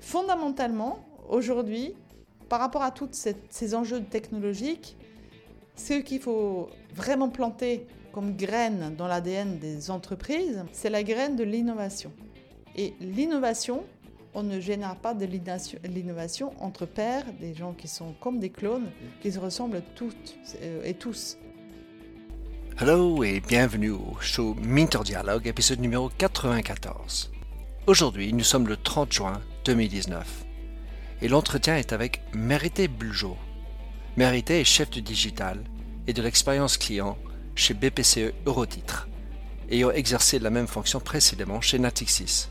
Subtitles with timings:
[0.00, 1.94] Fondamentalement, aujourd'hui,
[2.48, 3.10] par rapport à tous
[3.50, 4.96] ces enjeux technologiques,
[5.74, 11.44] ce qu'il faut vraiment planter comme graine dans l'ADN des entreprises, c'est la graine de
[11.44, 12.12] l'innovation.
[12.74, 13.84] Et l'innovation,
[14.32, 15.26] on ne génère pas de
[15.84, 18.90] l'innovation entre pairs, des gens qui sont comme des clones,
[19.20, 21.36] qui se ressemblent toutes euh, et tous.
[22.78, 27.32] Hello et bienvenue au show Minter Dialogue, épisode numéro 94.
[27.86, 30.44] Aujourd'hui, nous sommes le 30 juin 2019
[31.22, 33.38] et l'entretien est avec Mérité Buljo.
[34.18, 35.58] Mérité est chef du digital
[36.06, 37.16] et de l'expérience client
[37.54, 39.08] chez BPCE Eurotitre,
[39.70, 42.48] ayant exercé la même fonction précédemment chez Natixis.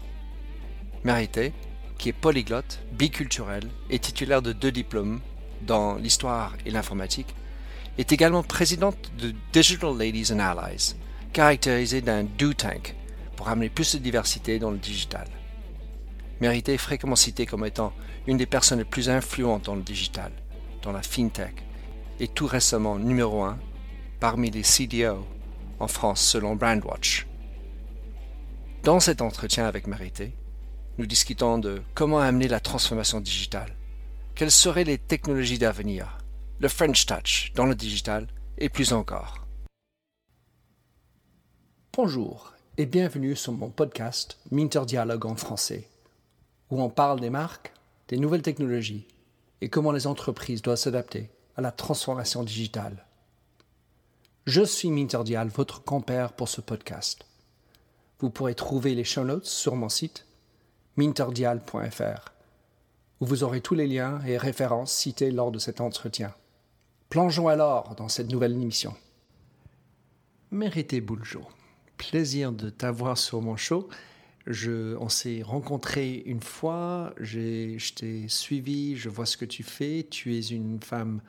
[1.04, 1.54] Mérité,
[2.00, 5.20] qui est polyglotte, biculturel et titulaire de deux diplômes
[5.68, 7.36] dans l'histoire et l'informatique,
[7.98, 10.96] est également présidente de Digital Ladies and Allies,
[11.34, 12.96] caractérisée d'un do tank
[13.36, 15.28] pour amener plus de diversité dans le digital.
[16.42, 17.94] Mérité est fréquemment citée comme étant
[18.28, 20.32] une des personnes les plus influentes dans le digital,
[20.82, 21.64] dans la fintech,
[22.20, 23.58] et tout récemment numéro un
[24.20, 25.26] parmi les CDO
[25.80, 27.28] en France selon Brandwatch.
[28.84, 30.34] Dans cet entretien avec Mérité,
[30.98, 33.76] nous discutons de comment amener la transformation digitale,
[34.36, 36.18] quelles seraient les technologies d'avenir,
[36.58, 39.46] le French Touch dans le digital et plus encore.
[41.92, 45.90] Bonjour et bienvenue sur mon podcast Minter Dialogue en français,
[46.70, 47.74] où on parle des marques,
[48.08, 49.06] des nouvelles technologies
[49.60, 53.06] et comment les entreprises doivent s'adapter à la transformation digitale.
[54.46, 57.26] Je suis Minterdial, votre compère pour ce podcast.
[58.20, 60.26] Vous pourrez trouver les show notes sur mon site
[60.96, 62.32] minterdial.fr,
[63.20, 66.34] où vous aurez tous les liens et références cités lors de cet entretien.
[67.10, 68.94] Plongeons alors dans cette nouvelle émission.
[70.52, 71.42] Mérité Bouljo,
[71.98, 73.90] plaisir de t'avoir sur mon show.
[74.48, 80.06] Je, on s'est rencontrés une fois, je t'ai suivi, je vois ce que tu fais.
[80.10, 81.22] Tu es une femme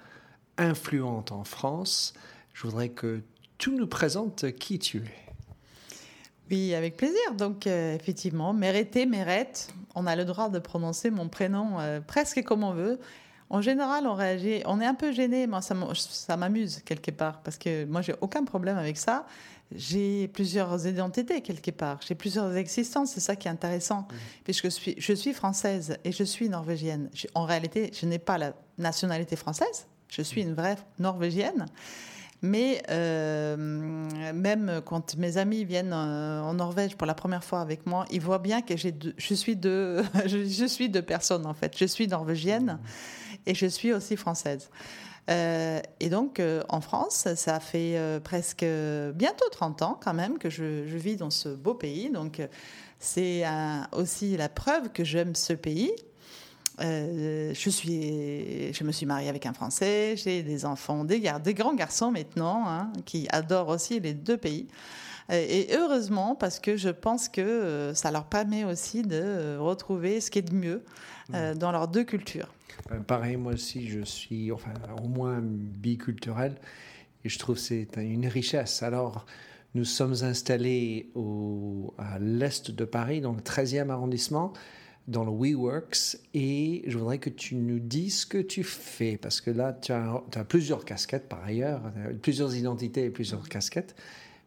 [0.58, 2.14] influente en France.
[2.52, 3.22] Je voudrais que
[3.58, 5.26] tu nous présentes qui tu es.
[6.50, 7.34] Oui, avec plaisir.
[7.36, 12.42] Donc, euh, effectivement, Mérité, Mérette, on a le droit de prononcer mon prénom euh, presque
[12.44, 13.00] comme on veut.
[13.48, 17.58] En général, on réagit, on est un peu gêné, moi ça m'amuse quelque part, parce
[17.58, 19.26] que moi j'ai aucun problème avec ça.
[19.74, 24.14] J'ai plusieurs identités quelque part, j'ai plusieurs existences, c'est ça qui est intéressant, mmh.
[24.44, 27.10] puisque je suis, je suis française et je suis norvégienne.
[27.34, 31.66] En réalité, je n'ai pas la nationalité française, je suis une vraie norvégienne.
[32.42, 33.56] Mais euh,
[34.34, 38.20] même quand mes amis viennent euh, en Norvège pour la première fois avec moi, ils
[38.20, 41.76] voient bien que j'ai je suis deux, je, suis deux personnes en fait.
[41.78, 42.78] Je suis norvégienne
[43.46, 44.70] et je suis aussi française.
[45.28, 48.64] Euh, et donc, en France, ça fait presque
[49.14, 52.10] bientôt 30 ans quand même que je, je vis dans ce beau pays.
[52.10, 52.40] Donc,
[53.00, 53.44] c'est
[53.92, 55.92] aussi la preuve que j'aime ce pays.
[56.80, 61.54] Euh, je, suis, je me suis mariée avec un Français, j'ai des enfants, des, des
[61.54, 64.66] grands garçons maintenant, hein, qui adorent aussi les deux pays.
[65.30, 70.20] Euh, et heureusement, parce que je pense que euh, ça leur permet aussi de retrouver
[70.20, 70.84] ce qui est de mieux
[71.56, 72.54] dans leurs deux cultures.
[72.90, 74.72] Ben, pareil, moi aussi, je suis enfin,
[75.02, 76.56] au moins biculturel
[77.24, 78.82] et je trouve que c'est une richesse.
[78.82, 79.26] Alors,
[79.74, 84.52] nous sommes installés au, à l'est de Paris, dans le 13e arrondissement
[85.08, 89.40] dans le WeWorks et je voudrais que tu nous dises ce que tu fais parce
[89.40, 91.82] que là, tu as, plusieurs casquettes par ailleurs,
[92.22, 93.94] plusieurs identités et plusieurs casquettes.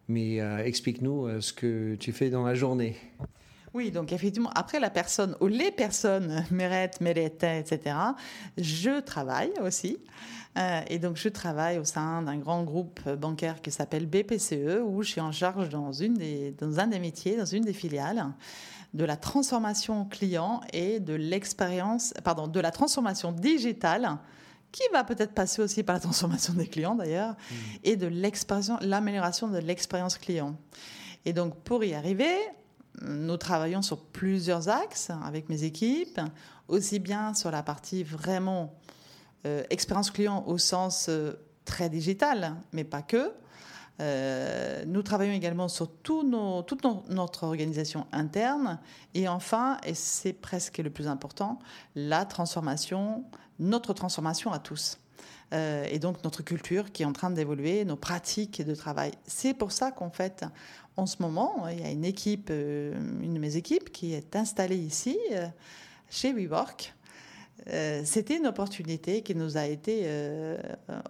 [0.08, 2.96] Mais euh, explique-nous euh, ce que tu fais dans la journée.
[3.72, 7.96] Oui, donc effectivement, après la personne ou les personnes, Mérette, Mérette, etc.,
[8.58, 9.98] je travaille aussi.
[10.58, 15.02] Euh, et donc, je travaille au sein d'un grand groupe bancaire qui s'appelle BPCE, où
[15.02, 18.26] je suis en charge dans, une des, dans un des métiers, dans une des filiales
[18.92, 24.18] de la transformation client et de l'expérience, pardon, de la transformation digitale
[24.72, 27.54] qui va peut-être passer aussi par la transformation des clients d'ailleurs, mmh.
[27.84, 28.10] et de
[28.80, 30.56] l'amélioration de l'expérience client.
[31.24, 32.34] Et donc pour y arriver,
[33.02, 36.20] nous travaillons sur plusieurs axes avec mes équipes,
[36.68, 38.74] aussi bien sur la partie vraiment
[39.46, 41.32] euh, expérience client au sens euh,
[41.64, 43.32] très digital, mais pas que,
[44.00, 46.22] euh, nous travaillons également sur tout
[46.66, 48.78] toute notre organisation interne.
[49.14, 51.58] Et enfin, et c'est presque le plus important,
[51.94, 53.24] la transformation,
[53.58, 54.98] notre transformation à tous.
[55.52, 59.12] Euh, et donc notre culture qui est en train d'évoluer, nos pratiques de travail.
[59.26, 60.44] C'est pour ça qu'en fait,
[60.96, 64.36] en ce moment, il y a une équipe, euh, une de mes équipes qui est
[64.36, 65.18] installée ici,
[66.08, 66.94] chez WeWork,
[67.68, 70.56] euh, c'était une opportunité qui nous a été euh,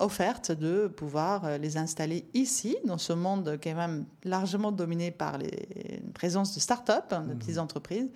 [0.01, 5.11] offerte de pouvoir euh, les installer ici, dans ce monde qui est même largement dominé
[5.11, 7.63] par les présences de start-up, hein, de petites mhm.
[7.63, 8.11] entreprises.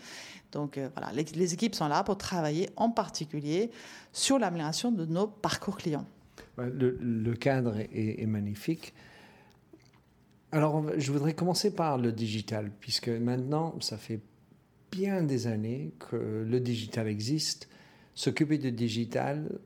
[0.53, 3.73] Donc voilà, les, équipes sont là pour travailler en particulier
[4.13, 6.07] sur l'amélioration de nos parcours clients.
[6.57, 8.95] Le, cadre est, magnifique.
[10.53, 14.21] Alors, je voudrais commencer par le digital, puisque maintenant, ça fait
[14.93, 17.69] bien des années que le digital existe
[18.15, 19.59] s'occuper de digital,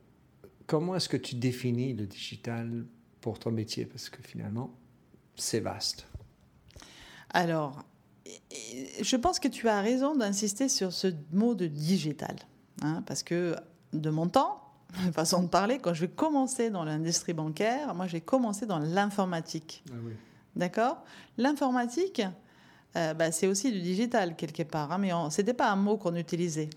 [0.67, 2.87] comment est-ce que tu définis le digital
[3.21, 3.85] pour ton métier?
[3.85, 4.75] Parce que finalement,
[5.37, 6.07] c'est vaste.
[7.31, 7.85] Alors,
[9.01, 12.37] je pense que tu as raison d'insister sur ce mot de digital.
[12.81, 13.57] Hein, parce que
[13.93, 14.63] de mon temps,
[15.13, 19.83] façon de parler, quand je vais commencer dans l'industrie bancaire, moi j'ai commencé dans l'informatique.
[19.91, 20.13] Ah oui.
[20.57, 21.05] D'accord?
[21.37, 22.23] L'informatique,
[22.97, 25.97] euh, bah, c'est aussi du digital quelque part, hein, mais ce n'était pas un mot
[25.97, 26.71] qu'on utilisait.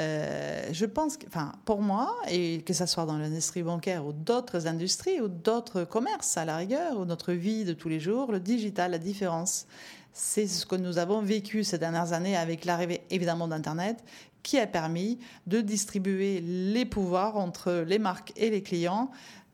[0.00, 4.12] Euh, je pense que, enfin, pour moi, et que ce soit dans l'industrie bancaire ou
[4.12, 8.32] d'autres industries ou d'autres commerces à la rigueur, ou notre vie de tous les jours,
[8.32, 9.66] le digital, la différence,
[10.12, 14.02] c'est ce que nous avons vécu ces dernières années avec l'arrivée évidemment d'Internet,
[14.44, 15.18] qui a permis
[15.48, 19.10] de distribuer les pouvoirs entre les marques et les clients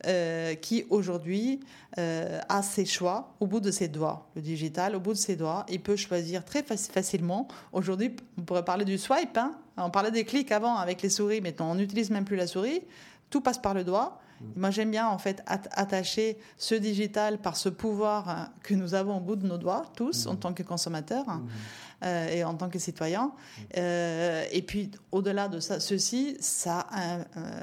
[0.07, 1.61] euh, qui aujourd'hui
[1.99, 4.31] euh, a ses choix au bout de ses doigts.
[4.35, 7.49] Le digital, au bout de ses doigts, il peut choisir très facilement.
[7.73, 9.37] Aujourd'hui, on pourrait parler du swipe.
[9.37, 9.53] Hein.
[9.77, 12.81] on parlait des clics avant avec les souris, maintenant on n'utilise même plus la souris.
[13.31, 14.21] Tout passe par le doigt.
[14.41, 14.45] Mmh.
[14.57, 19.17] Moi, j'aime bien en fait attacher ce digital par ce pouvoir hein, que nous avons
[19.17, 20.39] au bout de nos doigts, tous, en mmh.
[20.39, 21.29] tant que consommateurs.
[21.29, 22.05] Hein, mmh.
[22.05, 23.33] euh, et en tant que citoyens.
[23.75, 26.87] et puis, au-delà de ça, ceci, ça,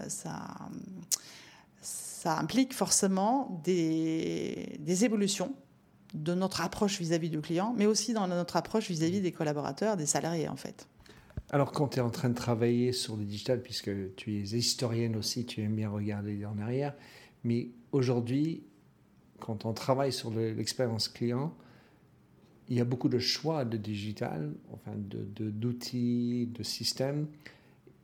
[0.07, 0.39] ça
[2.17, 5.53] ça implique forcément des, évolutions
[6.13, 10.07] de notre approche vis-à-vis du client, mais aussi dans notre approche vis-à-vis des collaborateurs, des
[10.07, 10.87] salariés en fait.
[11.49, 15.15] Alors quand tu es en train de travailler sur le digital, puisque tu es historienne
[15.15, 16.94] aussi, tu aimes bien regarder en arrière,
[17.44, 18.63] mais aujourd'hui,
[19.39, 21.55] quand on travaille sur l'expérience client,
[22.69, 27.27] il y a beaucoup de choix de digital, enfin d'outils, de, de systèmes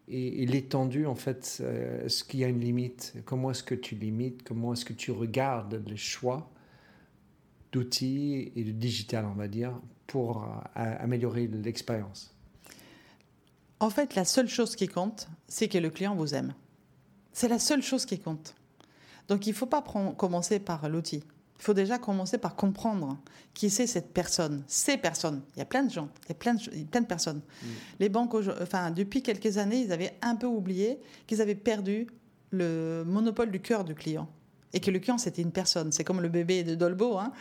[0.07, 1.63] et, l'étendue, en fait,
[2.04, 3.16] est-ce qu'il y a une limite?
[3.25, 4.44] Comment est-ce que tu limites?
[4.44, 6.51] Comment est-ce que tu regardes les choix
[7.72, 12.33] d'outils et de digital, on va dire, pour euh, améliorer l'expérience?
[13.84, 16.54] En fait, la seule chose qui compte, c'est que le client vous aime.
[17.34, 18.56] C'est la seule chose qui compte.
[19.28, 19.84] Donc, il ne faut pas
[20.18, 21.22] commencer par l'outil.
[21.60, 23.18] Il faut déjà commencer par comprendre
[23.54, 25.42] qui c'est cette personne, ces personnes.
[25.58, 27.42] Il y a plein de gens, il y a plein de, plein de personnes.
[27.62, 27.68] Mm.
[28.00, 30.98] Les banques, enfin, depuis quelques années, ils avaient un peu oublié
[31.28, 32.08] qu'ils avaient perdu
[32.52, 34.30] le monopole du cœur du client.
[34.72, 35.92] Et que le client, c'était une personne.
[35.92, 37.34] C'est comme le bébé de Dolbo, hein.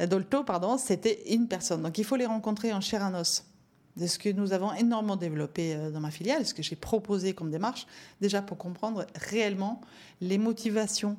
[0.00, 0.06] Mm.
[0.06, 1.82] Dolto, pardon, c'était une personne.
[1.82, 3.44] Donc il faut les rencontrer en chair à os.
[3.98, 7.32] C'est ce que nous avons énormément développé euh, dans ma filiale, ce que j'ai proposé
[7.32, 7.86] comme démarche,
[8.20, 9.80] déjà pour comprendre réellement
[10.20, 11.16] les motivations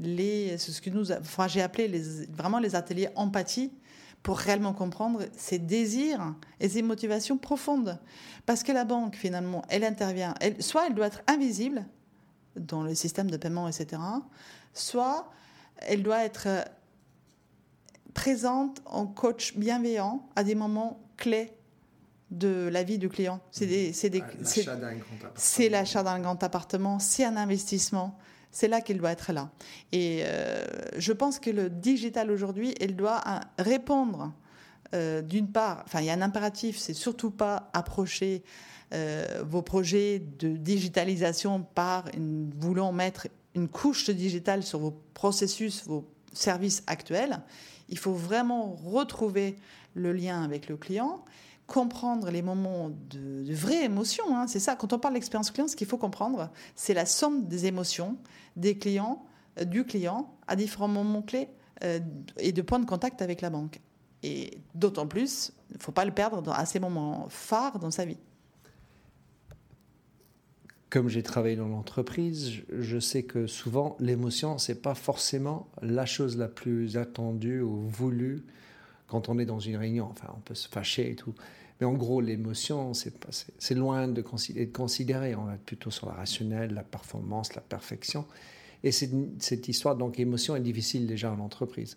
[0.00, 1.04] ce que nous,
[1.48, 3.72] j'ai appelé vraiment les ateliers empathie
[4.22, 7.98] pour réellement comprendre ses désirs et ses motivations profondes.
[8.46, 11.84] Parce que la banque, finalement, elle intervient, soit elle doit être invisible
[12.56, 14.00] dans le système de paiement, etc.,
[14.72, 15.30] soit
[15.78, 16.48] elle doit être
[18.14, 21.52] présente en coach bienveillant à des moments clés
[22.30, 23.40] de la vie du client.
[25.34, 28.18] C'est l'achat d'un grand appartement, c'est un investissement,
[28.50, 29.50] c'est là qu'il doit être là.
[29.92, 30.64] Et euh,
[30.96, 34.32] je pense que le digital aujourd'hui, il doit euh, répondre
[34.94, 38.42] euh, d'une part, enfin il y a un impératif, c'est surtout pas approcher
[39.44, 45.84] vos projets de digitalisation par une, voulant mettre une couche de digital sur vos processus,
[45.84, 47.40] vos services actuels.
[47.88, 49.56] Il faut vraiment retrouver
[49.94, 51.24] le lien avec le client
[51.66, 54.36] comprendre les moments de, vraie émotion.
[54.36, 54.46] Hein.
[54.46, 57.66] C'est ça, quand on parle d'expérience client, ce qu'il faut comprendre, c'est la somme des
[57.66, 58.16] émotions
[58.56, 59.24] des clients,
[59.60, 61.48] euh, du client, à différents moments clés
[61.82, 62.00] euh,
[62.38, 63.80] et de points de contact avec la banque.
[64.22, 68.04] Et d'autant plus, il ne faut pas le perdre à ces moments phares dans sa
[68.04, 68.18] vie.
[70.88, 76.36] Comme j'ai travaillé dans l'entreprise, je sais que souvent l'émotion, c'est pas forcément la chose
[76.36, 78.44] la plus attendue ou voulue
[79.06, 80.08] quand on est dans une réunion.
[80.10, 81.34] Enfin, on peut se fâcher et tout.
[81.80, 85.34] Mais en gros, l'émotion, c'est loin de, de considérer.
[85.34, 88.26] On va plutôt sur la rationnelle, la performance, la perfection.
[88.82, 91.96] Et cette histoire, donc, émotion est difficile déjà en entreprise.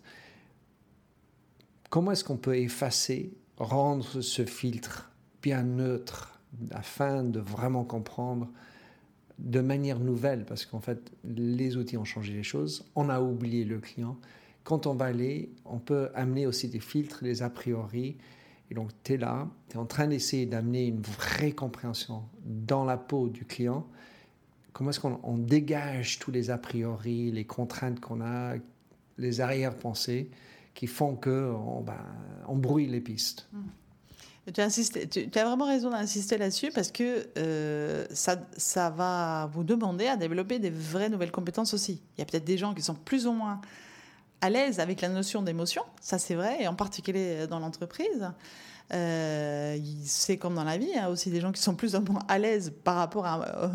[1.90, 5.10] Comment est-ce qu'on peut effacer, rendre ce filtre
[5.42, 8.48] bien neutre afin de vraiment comprendre
[9.38, 13.64] de manière nouvelle, parce qu'en fait, les outils ont changé les choses, on a oublié
[13.64, 14.16] le client,
[14.68, 18.18] quand on va aller, on peut amener aussi des filtres, des a priori,
[18.70, 22.84] Et donc, tu es là, tu es en train d'essayer d'amener une vraie compréhension dans
[22.84, 23.86] la peau du client.
[24.74, 28.56] Comment est-ce qu'on dégage tous les a priori, les contraintes qu'on a,
[29.16, 30.28] les arrière-pensées
[30.74, 32.04] qui font que on, ben,
[32.46, 33.48] on brouille les pistes.
[33.54, 34.52] Mmh.
[34.52, 39.64] Tu as, tu, as, vraiment raison d'insister là-dessus parce que euh, ça, ça va vous
[39.64, 42.02] demander à développer des vraies nouvelles compétences aussi.
[42.16, 43.62] Il y a peut-être des gens qui sont plus ou moins
[44.40, 48.30] à l'aise avec la notion d'émotion, ça c'est vrai, et en particulier dans l'entreprise.
[48.94, 52.22] Euh, c'est comme dans la vie, hein, aussi des gens qui sont plus ou moins
[52.26, 53.68] à l'aise par rapport à, euh,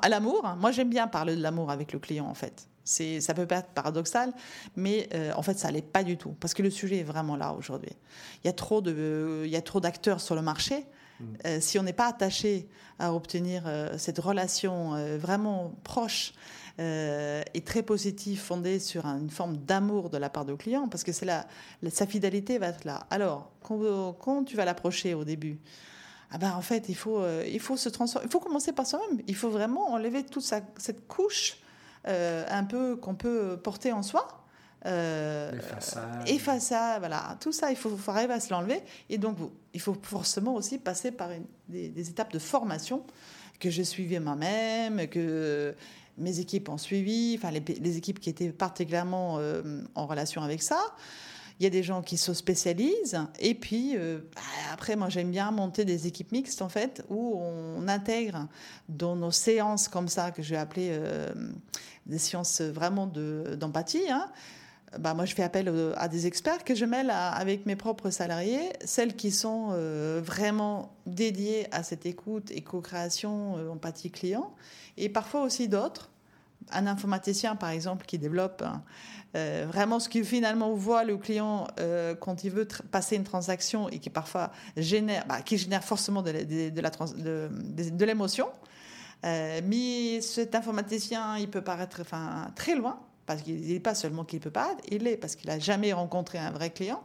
[0.00, 0.42] à l'amour.
[0.58, 2.66] Moi j'aime bien parler de l'amour avec le client en fait.
[2.84, 4.32] C'est, ça peut être paradoxal,
[4.76, 7.34] mais euh, en fait, ça l'est pas du tout, parce que le sujet est vraiment
[7.34, 7.92] là aujourd'hui.
[8.42, 10.84] Il y a trop de, il y a trop d'acteurs sur le marché.
[11.18, 11.24] Mm.
[11.46, 12.68] Euh, si on n'est pas attaché
[12.98, 16.34] à obtenir euh, cette relation vraiment proche
[16.78, 21.12] et très positive, fondée sur une forme d'amour de la part du client, parce que
[21.12, 21.46] c'est là,
[21.88, 23.06] sa fidélité va être là.
[23.10, 25.60] Alors, quand, tu vas l'approcher au début,
[26.30, 28.26] ah ben, en fait, il faut, il faut se transformer.
[28.26, 29.20] Il faut commencer par soi-même.
[29.28, 31.58] Il faut vraiment enlever toute cette couche
[32.06, 34.26] euh, un peu qu'on peut porter en soi.
[34.86, 35.58] Euh,
[36.30, 36.98] façade.
[36.98, 37.38] voilà.
[37.40, 38.82] Tout ça, il faut, arriver à se l'enlever.
[39.08, 39.38] Et donc,
[39.72, 41.30] il faut forcément aussi passer par
[41.68, 43.04] des, étapes de formation
[43.58, 45.74] que j'ai suivies moi-même, que
[46.18, 50.78] mes équipes ont suivi, enfin les, équipes qui étaient particulièrement euh, en relation avec ça.
[51.60, 53.20] Il y a des gens qui se spécialisent.
[53.38, 54.42] Et puis, euh, bah,
[54.72, 58.48] après, moi, j'aime bien monter des équipes mixtes, en fait, où on intègre
[58.88, 61.32] dans nos séances comme ça, que je vais appeler euh,
[62.06, 64.10] des séances vraiment d'empathie.
[64.10, 64.28] hein,
[64.98, 68.70] bah, moi, je fais appel à des experts que je mêle avec mes propres salariés,
[68.84, 74.54] celles qui sont euh, vraiment dédiées à cette écoute et co-création, empathie client,
[74.96, 76.10] et parfois aussi d'autres.
[76.72, 78.64] Un informaticien, par exemple, qui développe
[79.36, 83.88] euh, vraiment ce qui finalement voit le client euh, quand il veut passer une transaction
[83.88, 88.48] et qui parfois génère, bah, qui génère forcément de, de l'émotion.
[89.24, 94.24] Euh, mais cet informaticien, il peut paraître enfin, très loin, parce qu'il n'est pas seulement
[94.24, 97.02] qu'il ne peut pas, il est parce qu'il n'a jamais rencontré un vrai client.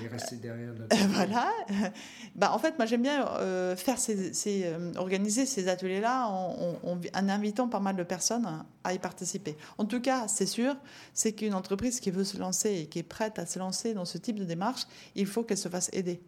[0.00, 0.72] Il est resté derrière.
[1.08, 1.50] voilà.
[2.34, 4.32] Bah, en fait, moi, j'aime bien euh, faire ces,
[4.64, 9.56] euh, organiser ces ateliers-là en, en, invitant pas mal de personnes à y participer.
[9.78, 10.74] En tout cas, c'est sûr,
[11.12, 14.04] c'est qu'une entreprise qui veut se lancer et qui est prête à se lancer dans
[14.04, 16.20] ce type de démarche, il faut qu'elle se fasse aider.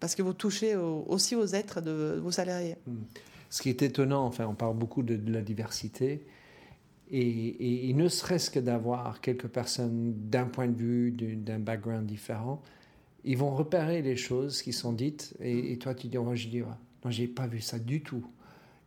[0.00, 2.76] Parce que vous touchez aussi aux êtres de, vos salariés.
[2.86, 3.02] Hmm.
[3.54, 6.26] Ce qui est étonnant, enfin, on parle beaucoup de, la diversité.
[7.10, 12.62] Et, et, ne serait-ce que d'avoir quelques personnes d'un point de vue, d'un background différent,
[13.24, 16.60] ils vont repérer les choses qui sont dites et, toi tu dis, oh, je dis,
[16.60, 18.24] non, j'ai pas vu ça du tout.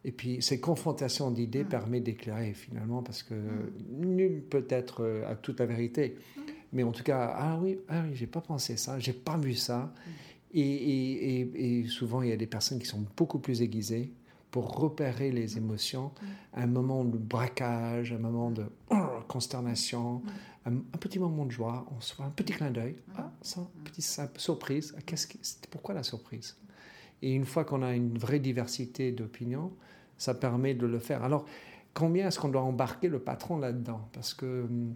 [0.03, 1.69] Et puis cette confrontation d'idées mm.
[1.69, 4.05] permet d'éclairer finalement parce que mm.
[4.05, 6.15] nul peut être euh, à toute la vérité.
[6.15, 6.41] Mm.
[6.73, 9.53] Mais en tout cas, ah oui, ah oui, j'ai pas pensé ça, j'ai pas vu
[9.53, 9.93] ça.
[10.53, 14.13] Et, et, et, souvent il y a des personnes qui sont beaucoup plus aiguisées
[14.51, 16.11] pour repérer les émotions,
[16.53, 18.65] un moment de braquage, un moment de
[19.27, 20.21] consternation,
[20.65, 24.05] un, petit moment de joie, on se voit un petit clin d'œil, ah, ça, petite
[24.37, 25.27] surprise, ah, qu'est-ce
[25.69, 26.57] pourquoi la surprise?
[27.21, 29.71] Et une fois qu'on a une vraie diversité d'opinions,
[30.17, 31.23] ça permet de le faire.
[31.23, 31.45] Alors,
[31.93, 34.07] combien est-ce qu'on doit embarquer le patron là-dedans?
[34.13, 34.95] Parce que hum,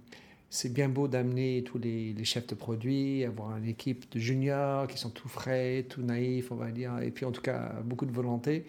[0.50, 4.98] c'est bien beau d'amener tous les, chefs de produits, avoir une équipe de juniors qui
[4.98, 8.12] sont tout frais, tout naïfs, on va dire, et puis en tout cas beaucoup de
[8.12, 8.66] volonté.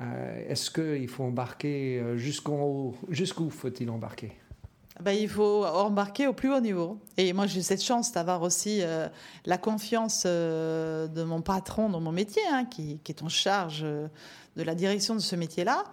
[0.00, 4.32] Euh, est-ce qu'il faut embarquer euh, jusqu'où jusqu'où faut-il embarquer?
[5.00, 6.98] Ben, il faut embarquer au plus haut niveau.
[7.16, 9.08] Et moi, j'ai cette chance d'avoir aussi euh,
[9.46, 14.74] la confiance de mon patron dans mon métier, hein, qui, est en charge de la
[14.74, 15.84] direction de ce métier-là.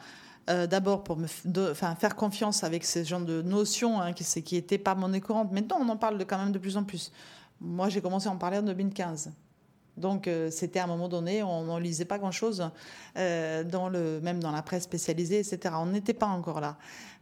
[0.69, 5.19] D'abord pour me faire confiance avec ce genre de notions hein, qui n'étaient pas monnaie
[5.19, 5.51] courante.
[5.51, 7.11] Maintenant, on en parle de, quand même de plus en plus.
[7.59, 9.31] Moi, j'ai commencé à en parler en 2015.
[9.97, 12.69] Donc euh, c'était à un moment donné, on n'en lisait pas grand-chose,
[13.17, 15.75] euh, dans le, même dans la presse spécialisée, etc.
[15.77, 16.77] On n'était pas encore là.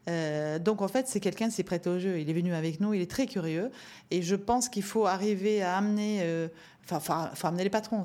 [0.08, 2.20] Euh, donc en fait, c'est quelqu'un qui s'est prêté au jeu.
[2.20, 3.72] Il est venu avec nous, il est très curieux.
[4.12, 6.48] Et je pense qu'il faut arriver à amener,
[6.92, 8.04] enfin, amener les patrons,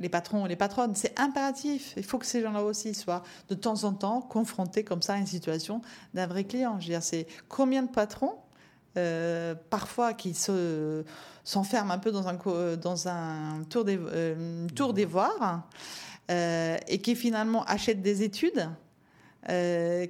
[0.00, 0.94] les patrons, les patronnes.
[0.94, 1.94] C'est impératif.
[1.96, 5.18] Il faut que ces gens-là aussi soient de temps en temps confrontés comme ça à
[5.18, 5.80] une situation
[6.12, 6.78] d'un vrai client.
[6.80, 8.34] Je veux dire, c'est combien de patrons
[8.96, 11.04] euh, parfois qui se,
[11.44, 12.38] s'enferment un peu dans un,
[12.76, 14.94] dans un tour, des, euh, tour
[16.30, 18.68] euh, et qui finalement achètent des études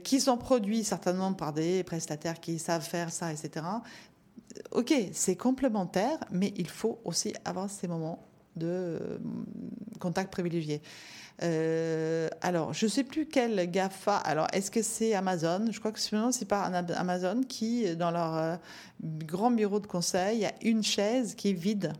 [0.03, 3.65] qui sont produites certainement par des prestataires qui savent faire ça, etc.
[4.73, 8.28] Ok, c'est complémentaire, mais il faut aussi avoir ces moments
[8.59, 9.21] de
[10.01, 10.83] contact privilégié.
[11.43, 14.17] Euh, alors, je ne sais plus quel GAFA.
[14.17, 15.67] Alors, est-ce que c'est Amazon?
[15.71, 18.57] Je crois que c'est pas Amazon qui, dans leur euh,
[19.03, 21.93] grand bureau de conseil, il y a une chaise qui est vide.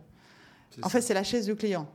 [0.81, 1.87] En fait, c'est la chaise du client.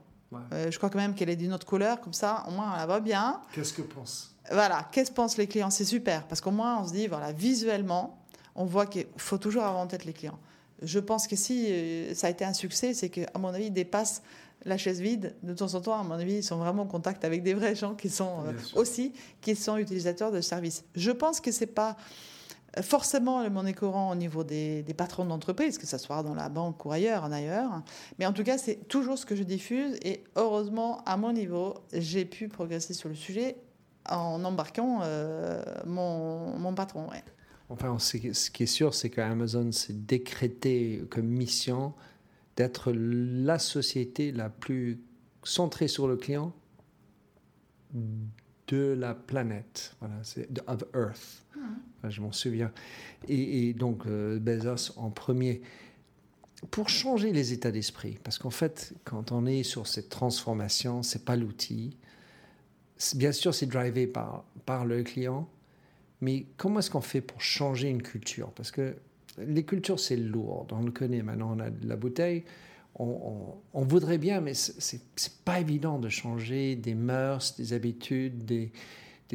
[0.51, 2.87] Euh, je crois quand même qu'elle est d'une autre couleur, comme ça, au moins, elle
[2.87, 3.41] va bien.
[3.53, 4.35] Qu'est-ce que pensent?
[4.51, 5.69] Voilà, qu'est-ce que pensent les clients?
[5.69, 8.19] C'est super, parce qu'au moins, on se dit, voilà, visuellement,
[8.55, 10.37] on voit qu'il faut toujours avoir en tête les clients.
[10.81, 13.73] Je pense que si euh, ça a été un succès, c'est qu'à mon avis, ils
[13.73, 14.21] dépassent
[14.65, 15.35] la chaise vide.
[15.43, 17.75] De temps en temps, à mon avis, ils sont vraiment en contact avec des vrais
[17.75, 20.83] gens qui sont euh, aussi, qui sont utilisateurs de services.
[20.95, 21.95] Je pense que c'est pas
[22.81, 26.83] forcément le monnaie courant au niveau des, patrons d'entreprise, que ce soit dans la banque
[26.85, 27.83] ou ailleurs, en ailleurs.
[28.19, 29.97] Mais en tout cas, c'est toujours ce que je diffuse.
[30.03, 33.55] Et heureusement, à mon niveau, j'ai pu progresser sur le sujet
[34.09, 37.07] en embarquant euh, mon, mon, patron.
[37.69, 41.93] Enfin, ce qui est sûr, c'est qu'Amazon s'est décrété comme mission
[42.55, 45.01] d'être la société la plus
[45.43, 46.53] centrée sur le client
[48.67, 49.95] de la planète.
[49.99, 51.43] Voilà, c'est of Earth.
[51.55, 52.09] Hmm.
[52.09, 52.71] je m'en souviens.
[53.27, 55.61] Et, donc euh, Bezos en premier.
[56.71, 61.23] Pour changer les états d'esprit, parce qu'en fait, quand on est sur cette transformation, c'est
[61.23, 61.97] pas l'outil.
[63.15, 65.49] Bien sûr, c'est drivé par, par le client,
[66.21, 68.51] mais comment est-ce qu'on fait pour changer une culture?
[68.51, 68.95] Parce que
[69.37, 70.67] les cultures, c'est lourd.
[70.71, 72.43] On le connaît maintenant, on a de la bouteille
[72.97, 78.71] on, voudrait bien, mais c'est pas évident de changer des mœurs, des habitudes, des,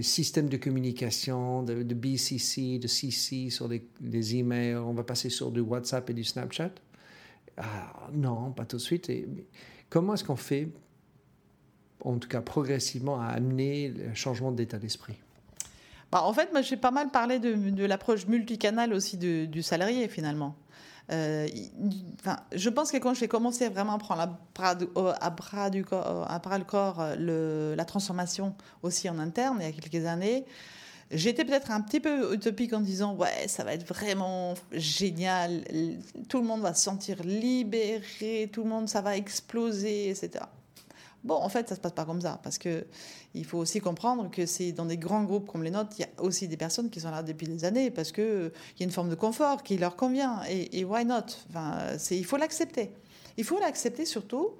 [0.03, 4.77] systèmes de communication, de, BCC, de CC sur les, emails.
[4.77, 6.73] On va passer sur du WhatsApp et du Snapchat.
[7.59, 9.13] Ah, non, pas tout de suite.
[9.91, 10.69] Comment est-ce qu'on fait,
[12.03, 15.19] en tout cas progressivement, à amener le changement d'état d'esprit?
[16.13, 20.57] Bah, En fait, moi, j'ai pas mal parlé de, l'approche multicanal aussi du salarié, finalement.
[21.11, 21.49] Euh,
[22.21, 24.87] enfin, je pense que quand j'ai commencé vraiment à prendre à bras, du
[25.19, 30.45] à bras le corps la transformation aussi en interne il y a quelques années,
[31.11, 35.65] J'étais peut-être un petit peu utopique en disant ouais ça va être vraiment génial,
[36.29, 40.45] tout le monde va se sentir libéré, tout le monde ça va exploser, etc.
[41.23, 42.87] Bon, en fait, ça se passe pas comme ça, parce que
[43.35, 46.05] il faut aussi comprendre que c'est dans des grands groupes comme les nôtres, il y
[46.05, 48.83] a aussi des personnes qui sont là depuis des années, parce que euh, il y
[48.83, 51.27] a une forme de confort qui leur convient, et, why not?
[51.51, 51.79] Enfin,
[52.11, 52.93] il faut l'accepter.
[53.37, 54.53] Il faut l'accepter surtout.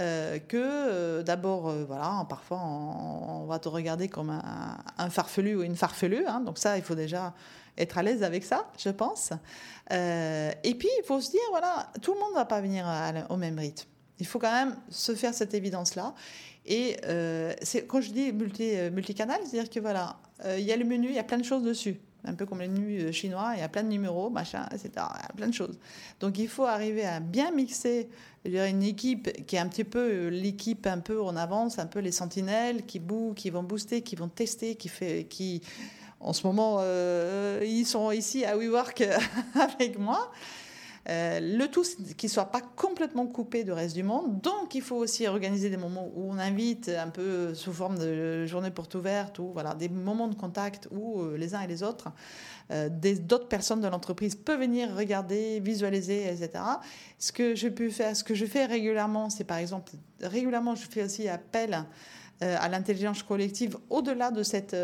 [0.00, 5.76] Euh, que euh, d'abord, voilà, parfois on, va te regarder comme un, farfelu ou une
[5.76, 7.34] farfelue, hein, donc ça, il faut déjà
[7.76, 9.32] être à l'aise avec ça, je pense.
[9.90, 12.86] et puis, il faut se dire, voilà, tout le monde ne va pas venir
[13.28, 13.91] au même rythme.
[14.22, 16.14] Il faut quand même se faire cette évidence-là.
[16.64, 17.52] Et euh,
[17.88, 21.08] quand je dis multi, euh, multicanal, c'est-à-dire que voilà, euh, il y a le menu,
[21.08, 21.96] il y a plein de choses dessus.
[22.24, 24.90] Un peu comme les menus chinois, il y a plein de numéros, machin, etc.
[24.94, 25.76] Il y a plein de choses.
[26.20, 28.08] Donc il faut arriver à bien mixer
[28.44, 32.12] une équipe qui est un petit peu l'équipe un peu en avance, un peu les
[32.12, 35.62] sentinelles qui bouent, qui vont booster, qui vont tester, qui fait, qui
[36.20, 36.80] en ce moment
[37.60, 39.02] ils sont ici à WeWork
[39.56, 40.30] avec moi.
[41.08, 44.40] Euh, le tout, c'est qu'il ne soit pas complètement coupé du reste du monde.
[44.40, 48.46] Donc, il faut aussi organiser des moments où on invite un peu sous forme de
[48.46, 51.82] journée porte ouverte ou voilà, des moments de contact où euh, les uns et les
[51.82, 52.10] autres,
[52.70, 56.50] euh, d'autres personnes de l'entreprise peuvent venir regarder, visualiser, etc.
[57.18, 60.86] Ce que je peux faire, ce que je fais régulièrement, c'est par exemple, régulièrement, je
[60.88, 61.84] fais aussi appel
[62.40, 64.74] à l'intelligence collective au-delà de cette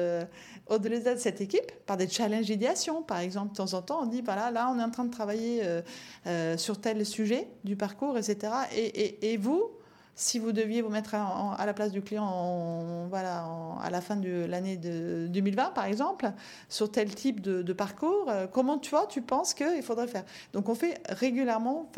[0.68, 3.02] au-delà de cette équipe par des challenges d'idéation.
[3.02, 5.10] Par exemple, de temps en temps, on dit voilà, là, on est en train de
[5.10, 5.82] travailler euh,
[6.26, 8.52] euh, sur tel sujet du parcours, etc.
[8.74, 9.70] Et, vous,
[10.14, 13.46] si vous deviez vous mettre à, la place du client voilà,
[13.82, 16.30] à la fin de l'année de 2020, par exemple,
[16.68, 20.24] sur tel type de, parcours, euh, comment tu vois, tu penses qu'il faudrait faire?
[20.52, 21.90] Donc, on fait régulièrement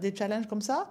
[0.00, 0.88] des challenges comme ça.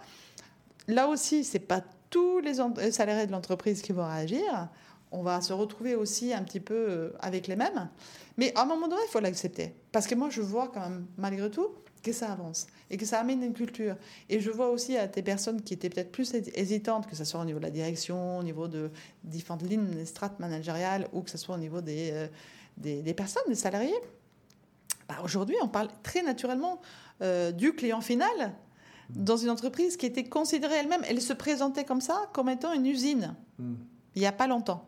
[0.88, 2.56] Là aussi, c'est pas tous les
[2.91, 4.69] salariés de l'entreprise qui vont réagir
[5.12, 7.89] on va se retrouver aussi un petit peu euh, avec les mêmes.
[8.38, 9.74] Mais à un moment donné, il faut l'accepter.
[9.91, 11.67] Parce que moi, je vois quand même, malgré tout,
[12.04, 13.96] que ça avance et que ça amène une culture.
[14.30, 17.39] Et je vois aussi à des personnes qui étaient peut-être plus hésitantes, que ce soit
[17.39, 18.91] au niveau de la direction, au niveau de
[19.24, 22.28] différentes lignes strates managériales ou que ce soit au niveau des, euh,
[22.78, 24.00] des, personnes, des salariés.
[25.10, 26.80] Bah, aujourd'hui, on parle très naturellement
[27.22, 28.54] euh, du client final
[29.10, 32.86] dans une entreprise qui était considérée elle-même, elle se présentait comme ça, comme étant une
[32.86, 33.76] usine, hmm.
[34.15, 34.86] il n'y a pas longtemps.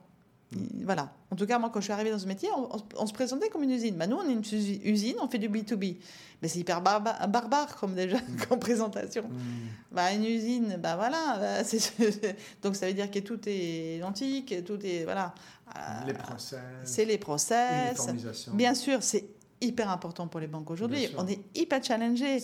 [0.84, 1.14] Voilà.
[1.32, 2.50] En tout cas, moi, quand je suis arrivée dans ce métier,
[2.98, 3.96] on, se présentait comme une usine.
[3.96, 4.44] Bah, nous, on est une
[4.84, 5.98] usine, on fait du B2B.
[6.42, 8.18] Mais c'est hyper barbare comme déjà
[8.50, 9.24] comme présentation.
[9.24, 9.68] Hmm.
[9.92, 11.38] Bah, une usine, bah voilà.
[11.40, 11.64] Bah,
[12.64, 15.36] donc ça veut dire que tout est identique, tout est voilà.
[16.08, 16.60] Les process.
[16.84, 18.08] C'est les process.
[18.54, 19.26] Bien sûr, c'est
[19.62, 21.10] hyper important pour les banques aujourd'hui.
[21.18, 22.40] On est hyper challengé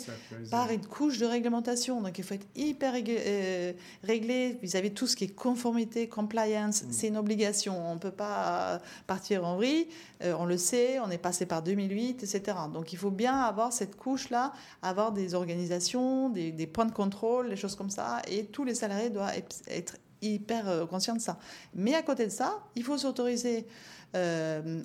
[0.51, 2.01] par une couche de réglementation.
[2.01, 3.73] Donc, il faut être hyper euh,
[4.03, 6.83] réglé vis-à-vis de tout ce qui est conformité, compliance.
[6.83, 6.87] Mm.
[6.91, 7.89] C'est une obligation.
[7.89, 9.87] On ne peut pas partir en vrille.
[10.23, 12.57] Euh, on le sait, on est passé par 2008, etc.
[12.73, 14.51] Donc, il faut bien avoir cette couche-là,
[14.81, 18.21] avoir des organisations, des, points de contrôle, des choses comme ça.
[18.29, 19.33] Et tous les salariés doivent
[19.67, 21.37] être hyper conscient de ça.
[21.73, 23.65] Mais à côté de ça, il faut s'autoriser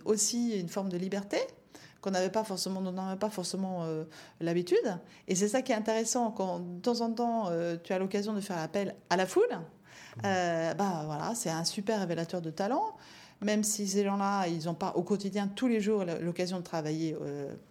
[0.04, 1.38] aussi une forme de liberté
[2.00, 4.04] qu'on n'avait pas forcément, on n'avait pas forcément euh,
[4.40, 4.98] l'habitude.
[5.28, 8.32] Et c'est ça qui est intéressant quand de temps en temps euh, tu as l'occasion
[8.32, 9.44] de faire appel à la foule.
[9.50, 10.20] Mmh.
[10.24, 12.96] Euh, bah voilà, c'est un super révélateur de talent.
[13.42, 17.16] Même si ces gens-là, ils n'ont pas au quotidien, tous les jours, l'occasion de travailler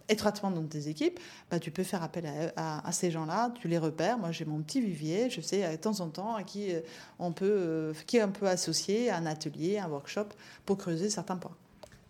[0.08, 4.18] étroitement dans tes équipes, bah, tu peux faire appel à, ces gens-là, tu les repères.
[4.18, 6.72] Moi, j'ai mon petit vivier, je sais de temps en temps à qui
[7.20, 10.30] on peut, qui on peut associer à un atelier, un workshop
[10.66, 11.54] pour creuser certains points.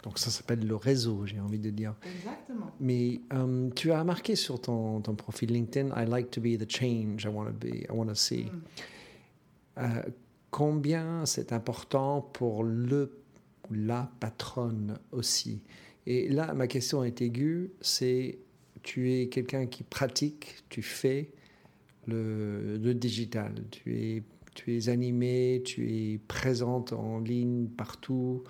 [0.03, 1.95] Donc ça s'appelle le réseau, j'ai envie de dire.
[2.17, 2.73] Exactement.
[2.81, 6.71] Mais euh, tu as marqué sur ton, ton, profil LinkedIn, I like to be the
[6.71, 8.45] change I want to be, I want to see.
[8.45, 8.63] Mm.
[9.79, 10.03] Euh,
[10.51, 13.13] combien c'est important pour le
[13.71, 15.63] ou la patronne aussi?
[16.07, 18.39] Et là, ma question est aiguë, c'est
[18.83, 21.31] tu es quelqu'un qui pratique, tu fais
[22.07, 24.23] le, le digital, tu es,
[24.55, 28.43] tu es animé, tu es présente en ligne partout.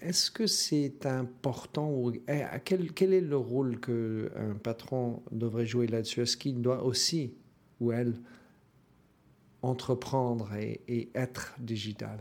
[0.00, 5.86] Est-ce que c'est important ou eh, quel, quel, est le rôle qu'un patron devrait jouer
[5.86, 6.22] là-dessus?
[6.22, 7.34] Est-ce qu'il doit aussi,
[7.80, 8.14] ou elle,
[9.62, 12.18] entreprendre et, être digital?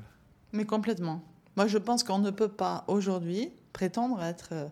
[0.51, 1.21] Mais complètement.
[1.55, 4.67] Moi, je pense qu'on ne peut pas aujourd'hui prétendre être euh,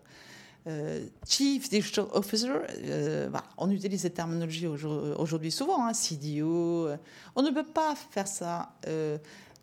[0.66, 2.52] euh, Chief Digital Officer.
[2.84, 6.88] Euh, on utilise cette terminologie aujourd'hui souvent, hein, CDO.
[7.36, 8.74] On ne peut pas faire ça.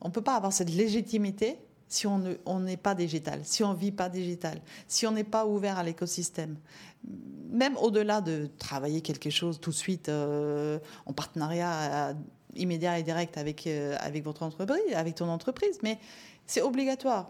[0.02, 1.58] on ne peut pas avoir cette légitimité
[1.92, 5.46] si on n'est pas digital, si on ne vit pas digital, si on n'est pas
[5.46, 6.56] ouvert à l'écosystème.
[7.50, 12.14] Même au-delà de travailler quelque chose tout de suite euh, en partenariat euh,
[12.56, 16.00] immédiat et direct avec, euh, avec votre entreprise, avec ton entreprise, mais
[16.46, 17.30] c'est obligatoire.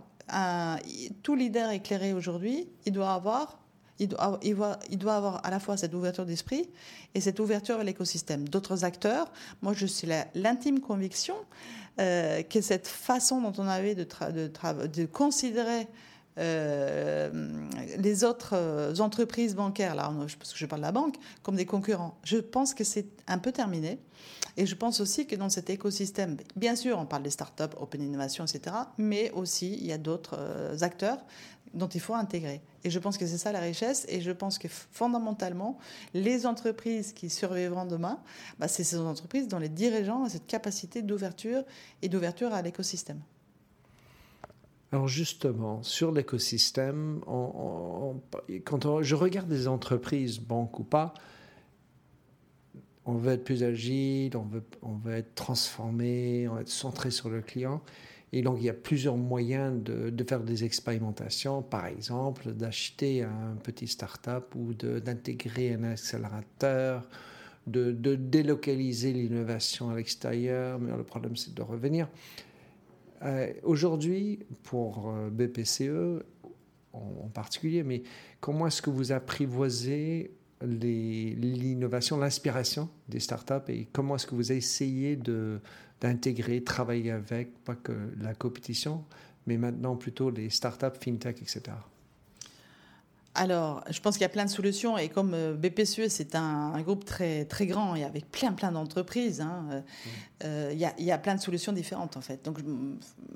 [1.24, 3.58] tout leader éclairé aujourd'hui, il doit avoir
[4.02, 6.70] il doit, avoir à la fois cette ouverture d'esprit
[7.16, 8.48] et cette ouverture à l'écosystème.
[8.50, 11.36] D'autres acteurs, moi je suis l'intime conviction
[12.00, 15.88] euh, que cette façon dont on avait de considérer
[16.38, 17.30] euh,
[17.98, 21.66] les autres euh, entreprises bancaires, là, parce que je parle de la banque, comme des
[21.66, 22.18] concurrents.
[22.24, 24.00] Je pense que c'est un peu terminé.
[24.58, 28.02] Et je pense aussi que dans cet écosystème, bien sûr, on parle des startups, open
[28.02, 30.38] innovation, etc., mais aussi il y a d'autres
[30.82, 31.20] acteurs
[31.74, 32.62] dont il faut intégrer.
[32.84, 34.06] Et je pense que c'est ça la richesse.
[34.10, 35.78] Et je pense que fondamentalement,
[36.14, 38.20] les entreprises qui survivront demain,
[38.60, 41.64] bah, c'est ces entreprises dont les dirigeants ont cette capacité d'ouverture
[42.02, 43.22] et d'ouverture à l'écosystème.
[44.92, 47.22] Alors justement, sur l'écosystème,
[48.66, 51.14] quand je regarde des entreprises, banques ou pas,
[53.06, 57.10] on veut être plus agile, on veut, on veut être transformé, on veut être centré
[57.10, 57.82] sur le client.
[58.34, 63.58] Et donc, il y a plusieurs moyens de, faire des expérimentations, par exemple, d'acheter un
[63.62, 67.08] petit start-up ou d'intégrer un accélérateur,
[67.67, 72.08] de, délocaliser l'innovation à l'extérieur, mais le problème, c'est de revenir.
[73.24, 76.24] Euh, aujourd'hui, pour euh, BPCE
[76.94, 78.04] en, particulier, mais
[78.39, 80.32] comment est-ce que vous apprivoisez
[80.63, 85.17] l'innovation, l'inspiration des startups et comment est-ce que vous essayez
[86.02, 89.06] d'intégrer, travailler avec, pas que la compétition,
[89.47, 91.62] mais maintenant plutôt les startups, fintech, etc.
[93.34, 96.80] Alors, je pense qu'il y a plein de solutions et comme euh, BPCE, c'est un,
[96.82, 99.84] groupe très, très grand et avec plein, plein d'entreprises, hein, euh, mmh.
[100.44, 102.44] euh, il, y a, y, a, plein de solutions différentes en fait.
[102.44, 102.60] Donc,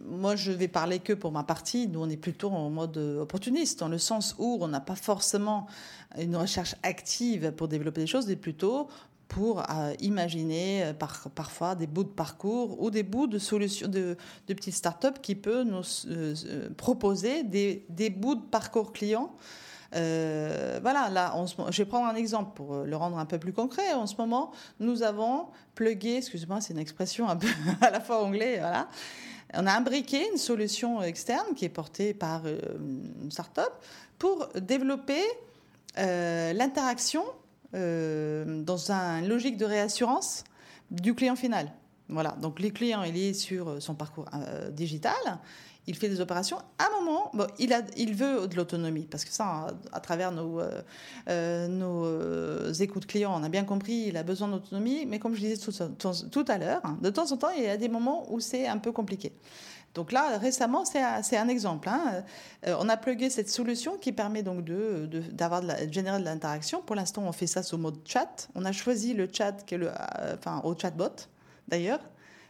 [0.05, 1.87] moi, je vais parler que pour ma partie.
[1.87, 5.67] Nous, on est plutôt en mode opportuniste, dans le sens où on n'a pas forcément
[6.17, 8.89] une recherche active pour développer des choses, mais plutôt
[9.27, 13.87] pour euh, imaginer euh, par, parfois des bouts de parcours ou des bouts de solutions
[13.87, 18.93] de, de petites startups qui peuvent nous euh, proposer des, des, bouts de parcours
[19.91, 20.79] client.
[20.81, 21.33] voilà, là,
[21.69, 23.93] je vais prendre un exemple pour le rendre un peu plus concret.
[23.93, 27.27] En ce moment, nous avons plugué, excusez-moi, c'est une expression
[27.81, 28.87] à la fois anglais, voilà.
[29.53, 33.71] On a imbriqué une solution externe qui est portée par une startup
[34.17, 35.21] pour développer
[35.97, 37.23] l'interaction
[37.75, 40.45] euh, dans une logique de réassurance
[40.91, 41.73] du client final.
[42.07, 45.11] Voilà, donc le client il est sur son parcours euh, digital,
[45.87, 46.57] il fait des opérations.
[46.77, 50.59] À un moment, il, veut de l'autonomie, parce que ça, à, travers nos,
[51.29, 55.41] euh, nos écoutes clients, on a bien compris, il a besoin d'autonomie, mais comme je
[55.41, 58.67] disais tout, à l'heure, de temps en temps, il y a des moments où c'est
[58.67, 59.31] un peu compliqué.
[59.95, 61.87] Donc là, récemment, c'est un exemple.
[61.87, 62.23] Hein.
[62.67, 66.25] Euh, on a plugué cette solution qui permet donc de, d'avoir de, la, générer de
[66.25, 66.81] l'interaction.
[66.81, 68.49] Pour l'instant, on fait ça sous mode chat.
[68.55, 71.15] On a choisi le chat, qui est euh, enfin, au chatbot
[71.69, 72.01] d'ailleurs.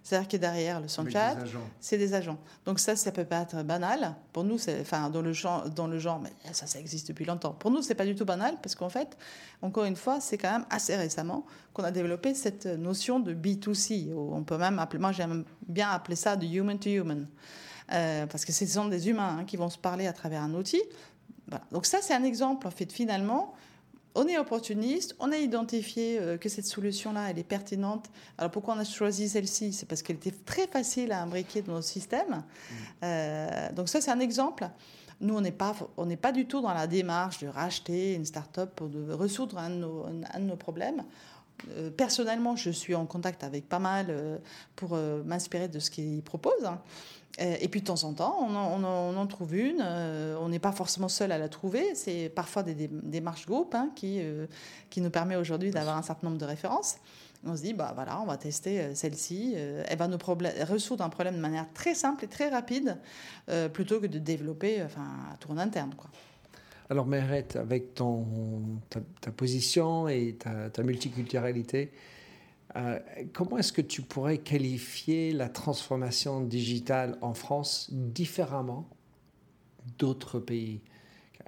[0.05, 1.35] C'est-à-dire que derrière le son chat,
[1.79, 2.37] c'est des agents.
[2.63, 4.13] Donc ça, ça peut pas être banal.
[4.33, 7.25] Pour nous, c'est, enfin, dans le genre, dans le genre, mais ça, ça existe depuis
[7.25, 7.53] longtemps.
[7.53, 9.17] Pour nous, c'est pas du tout banal parce qu'en fait,
[9.63, 14.13] encore une fois, c'est quand même assez récemment qu'on a développé cette notion de B2C.
[14.13, 17.27] On peut même appeler, moi j'aime bien appeler ça de human to human.
[17.91, 20.53] Euh, parce que ce sont des humains hein, qui vont se parler à travers un
[20.53, 20.83] outil.
[21.71, 23.55] Donc ça, c'est un exemple, en fait, finalement,
[24.15, 28.09] on est opportuniste, on a identifié euh, que cette solution-là, elle est pertinente.
[28.37, 29.73] Alors pourquoi on a choisi celle-ci?
[29.73, 32.29] C'est parce qu'elle était très facile à imbriquer dans notre système.
[32.29, 32.73] Mmh.
[33.03, 34.67] Euh, donc ça, c'est un exemple.
[35.21, 38.25] Nous, on n'est pas, on n'est pas du tout dans la démarche de racheter une
[38.25, 41.03] start-up pour de résoudre un de nos, un de nos problèmes.
[41.69, 44.41] Euh, personnellement, je suis en contact avec pas mal
[44.75, 46.69] pour m'inspirer de ce qu'ils proposent.
[47.41, 49.81] Euh, et puis de temps en temps, on en, trouve une.
[49.81, 51.95] Euh, on n'est pas forcément seul à la trouver.
[51.95, 54.47] C'est parfois des, démarches groupes hein, qui, euh,
[54.89, 56.97] qui nous permet aujourd'hui d'avoir un certain nombre de références.
[57.45, 59.53] On se dit, bah voilà, on va tester celle-ci.
[59.55, 60.17] elle va nous
[60.61, 62.97] résoudre un problème de manière très simple et très rapide,
[63.71, 65.93] plutôt que de développer enfin, un tour en interne.
[65.95, 66.09] Quoi.
[66.89, 71.91] Alors, Mérette, avec ton, ta, position et ta, ta multiculturalité,
[72.75, 72.99] euh,
[73.33, 78.89] comment est-ce que tu pourrais qualifier la transformation digitale en France différemment
[79.97, 80.81] d'autres pays?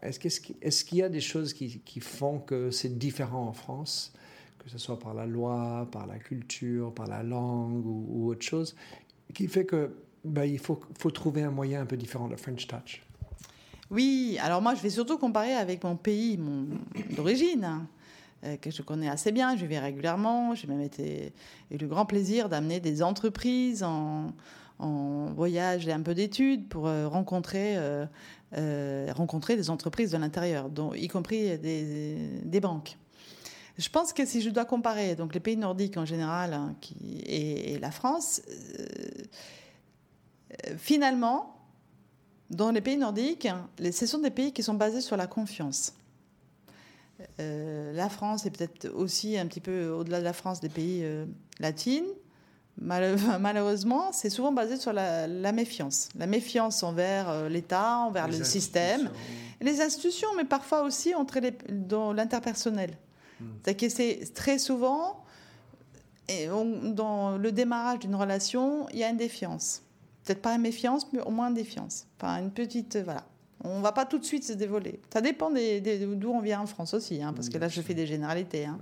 [0.02, 4.14] Est-ce qu'il y a des choses qui, font que c'est différent en France,
[4.60, 8.76] que ce soit par la loi, par la culture, par la langue ou, autre chose,
[9.34, 12.68] qui fait que ben, il faut, faut trouver un moyen un peu différent, le French
[12.68, 13.07] Touch?
[13.90, 16.40] Oui, alors moi je vais surtout comparer avec mon pays
[17.16, 17.64] d'origine.
[17.64, 17.88] Hein.
[18.44, 20.54] Euh, que je connais assez bien, je vais régulièrement.
[20.54, 24.34] J'ai même eu le grand plaisir d'amener des entreprises en,
[24.80, 31.08] voyage et un peu d'études pour euh, rencontrer, euh, rencontrer des entreprises de l'intérieur, y
[31.08, 32.96] compris des, banques.
[33.80, 36.76] Je pense que si je dois comparer donc les pays nordiques en général hein,
[37.26, 38.44] et, la France,
[40.78, 41.57] finalement,
[42.50, 43.48] dans les pays nordiques,
[43.80, 45.94] ce sont des pays qui sont basés sur la confiance.
[47.40, 51.02] Euh, la France est peut-être aussi un petit peu au-delà de la France des pays
[51.04, 51.26] euh,
[51.60, 52.08] latines.
[52.80, 56.10] malheureusement, c'est souvent basé sur la, méfiance.
[56.16, 59.10] La méfiance envers euh, l'État, envers le système,
[59.62, 62.92] les institutions, mais parfois aussi entre les, dans l'interpersonnel.
[63.42, 63.46] Hmm.
[63.66, 65.24] C'est que c'est très souvent,
[66.30, 69.82] et dans le démarrage d'une relation, il y a une défiance.
[70.28, 72.06] Peut-être pas méfiance, mais au moins défiance.
[72.20, 72.98] Enfin, une petite.
[72.98, 73.24] Voilà.
[73.64, 75.00] On va pas tout de suite se dévoiler.
[75.12, 78.06] Ça dépend d'où on vient en France aussi, hein, parce que là, je fais des
[78.06, 78.66] généralités.
[78.66, 78.78] Hein.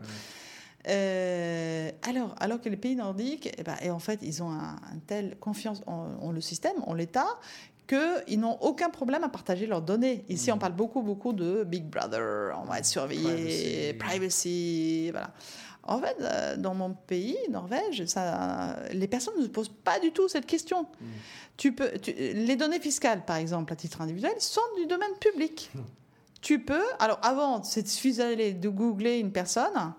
[0.87, 4.77] Euh, alors, alors que les pays nordiques, eh ben, et en fait, ils ont un,
[5.05, 7.27] telle confiance en, le système, en l'État,
[7.87, 10.25] qu'ils n'ont aucun problème à partager leurs données.
[10.29, 10.59] Ici, on mm.
[10.59, 15.29] parle beaucoup, beaucoup de Big Brother, on va être surveillé, privacy, voilà.
[15.85, 20.11] En fait, euh, dans mon pays, Norvège, ça, les personnes ne se posent pas du
[20.11, 20.83] tout cette question.
[20.83, 21.05] Mm
[21.57, 25.71] tu peux, les données fiscales, par exemple, à titre individuel, sont du domaine public.
[26.41, 29.93] Tu peux, alors avant, il suffisait de googler une personne,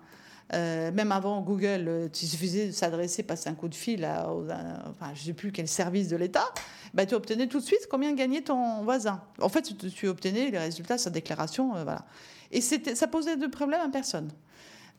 [0.53, 4.29] euh, même avant Google, euh, il suffisait de s'adresser, passer un coup de fil à,
[4.31, 6.45] enfin, je ne sais plus quel service de l'État,
[6.93, 9.21] bah, tu obtenais tout de suite combien gagnait ton voisin.
[9.41, 12.05] En fait, tu, obtenais les résultats, sa déclaration, euh, voilà.
[12.51, 14.29] Et ça posait de problème à personne.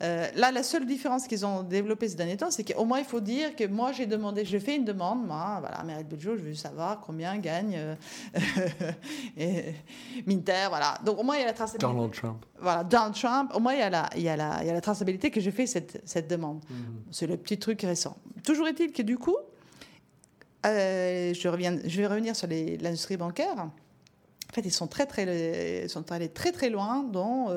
[0.00, 3.04] Euh, là, la seule différence qu'ils ont développée ces derniers temps, c'est qu'au moins, il
[3.04, 6.42] faut dire que moi, j'ai demandé, je fais une demande, moi, voilà, Mérite Beljo, je
[6.42, 7.94] veux savoir combien gagne euh,
[10.26, 10.94] Minter, voilà.
[11.04, 11.87] Donc, au moins, il y a la traçabilité.
[11.87, 12.46] Donald Trump.
[12.61, 13.52] Voilà, Donald Trump.
[13.54, 15.32] Au moins, il y a la, il y a la, il y a la traçabilité
[15.32, 16.62] que j'ai fait cette, cette demande.
[16.70, 17.02] Mhm.
[17.11, 18.16] C'est le petit truc récent.
[18.44, 19.37] Toujours est-il que du coup,
[20.64, 23.58] euh, je, reviens, je vais revenir sur l'industrie bancaire.
[23.58, 27.48] En fait, ils sont très, très, ils sont allés très, très loin dans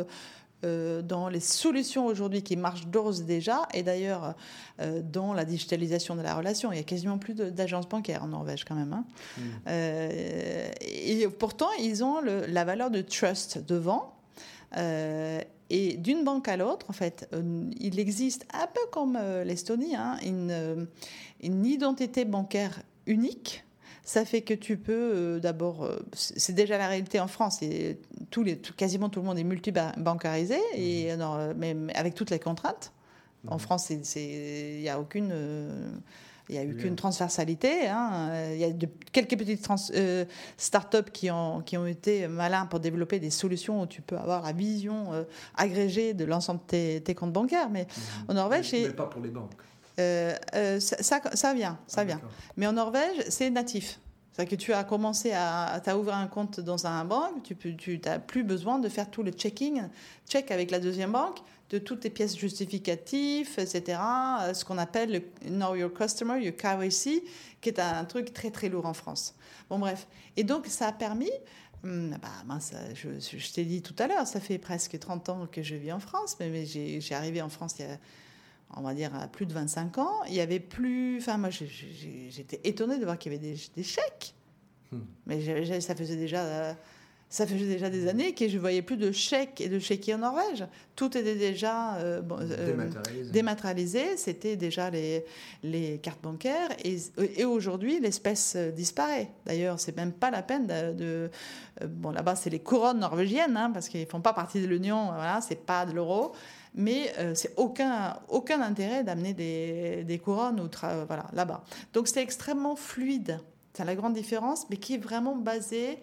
[0.64, 4.36] dans les solutions aujourd'hui qui marchent d'ores et déjà, et d'ailleurs
[4.80, 6.72] euh, dans la digitalisation de la relation.
[6.72, 8.94] Il y a quasiment plus d'agences bancaires en Norvège quand même.
[8.94, 9.06] Hein.
[9.38, 9.42] Mmh.
[9.68, 14.14] Euh, et pourtant, ils ont la valeur de trust devant.
[14.78, 17.30] et d'une banque à l'autre, en fait,
[17.80, 20.88] il existe un peu comme l'Estonie, hein, une,
[21.42, 23.64] une identité bancaire unique
[24.12, 27.98] ça fait que tu peux euh, d'abord, euh, c'est déjà la réalité en France, et
[28.30, 31.22] tous les, quasiment tout le monde est multibancarisé, et, mmh.
[31.22, 32.92] euh, mais, avec toutes les contraintes.
[33.48, 33.60] En mmh.
[33.60, 35.34] France, il n'y a aucune.
[36.50, 37.88] il y a eu qu'une transversalité.
[37.88, 38.52] Hein.
[38.52, 39.66] Il y a de, quelques petites
[40.58, 44.44] start-up qui ont, qui ont été malins pour développer des solutions où tu peux avoir
[44.44, 47.70] la vision agrégée de l'ensemble de tes, comptes bancaires.
[47.70, 48.32] Mais mmh.
[48.32, 48.74] en Norvège.
[48.74, 49.54] Mais, mais pas pour les banques.
[50.00, 52.22] Euh, euh, ça, ça, vient, ça ah, vient.
[52.58, 54.00] Mais en Norvège, c'est natif.
[54.32, 58.20] C'est-à-dire que tu as commencé à, à ouvert un compte dans un banque, tu n'as
[58.20, 59.84] plus besoin de faire tout le checking,
[60.30, 64.00] check avec la deuxième banque, de toutes tes pièces justificatives, etc.
[64.42, 67.24] Euh, ce qu'on appelle le Know Your Customer, le KYC,
[67.60, 69.36] qui est un truc très très lourd en France.
[69.70, 70.08] Bon bref.
[70.38, 71.32] Et donc ça a permis,
[71.84, 72.60] hum, bah,
[72.94, 75.92] je, je t'ai dit tout à l'heure, ça fait presque 30 ans que je vis
[75.92, 77.98] en France, mais, mais j'ai arrivé en France il y a
[78.78, 81.18] on va dire, à plus de 25 ans, il y avait plus.
[81.18, 84.34] Enfin, moi, j'étais étonnée de voir qu'il y avait des, chèques.
[84.92, 85.00] Hmm.
[85.26, 86.76] Mais ça faisait déjà.
[87.32, 90.18] Ça faisait déjà des années que je voyais plus de chèques et de chéquiers en
[90.18, 90.66] Norvège.
[90.98, 92.90] Tout était déjà euh, euh,
[93.32, 94.18] dématérialisé.
[94.18, 95.24] C'était déjà les,
[95.64, 96.68] les cartes bancaires.
[96.84, 96.98] Et,
[97.38, 99.30] et aujourd'hui, l'espèce disparaît.
[99.46, 101.32] D'ailleurs, c'est même pas la peine de.
[101.82, 105.06] Euh, bon, là-bas, c'est les couronnes norvégiennes, hein, parce qu'ils font pas partie de l'Union.
[105.06, 106.34] Voilà, c'est pas de l'euro
[106.74, 110.70] mais euh, c'est aucun, aucun intérêt d'amener des, des, couronnes ou
[111.08, 111.64] voilà, là-bas.
[111.94, 113.40] Donc c'est extrêmement fluide.
[113.74, 116.00] C'est la grande différence, mais qui est vraiment basée,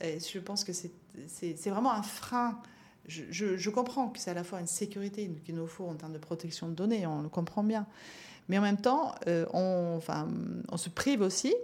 [0.00, 2.60] et je pense que c'est vraiment un frein.
[3.06, 6.12] Je, je, comprends que c'est à la fois une sécurité qu'il nous faut en termes
[6.12, 7.86] de protection de données, on le comprend bien.
[8.48, 10.28] Mais en même temps, euh, on, enfin,
[10.70, 11.54] on se prive aussi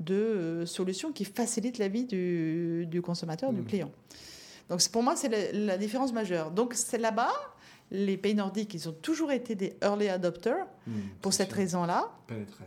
[0.00, 3.66] de euh, solutions qui facilitent la vie du, du consommateur, du mmh.
[3.66, 3.90] client.
[4.68, 6.50] Donc pour moi, c'est la, la, différence majeure.
[6.50, 7.32] Donc c'est là-bas,
[7.92, 12.10] les pays nordiques, ils ont toujours été des early adopters hmm, pour cette raison-là,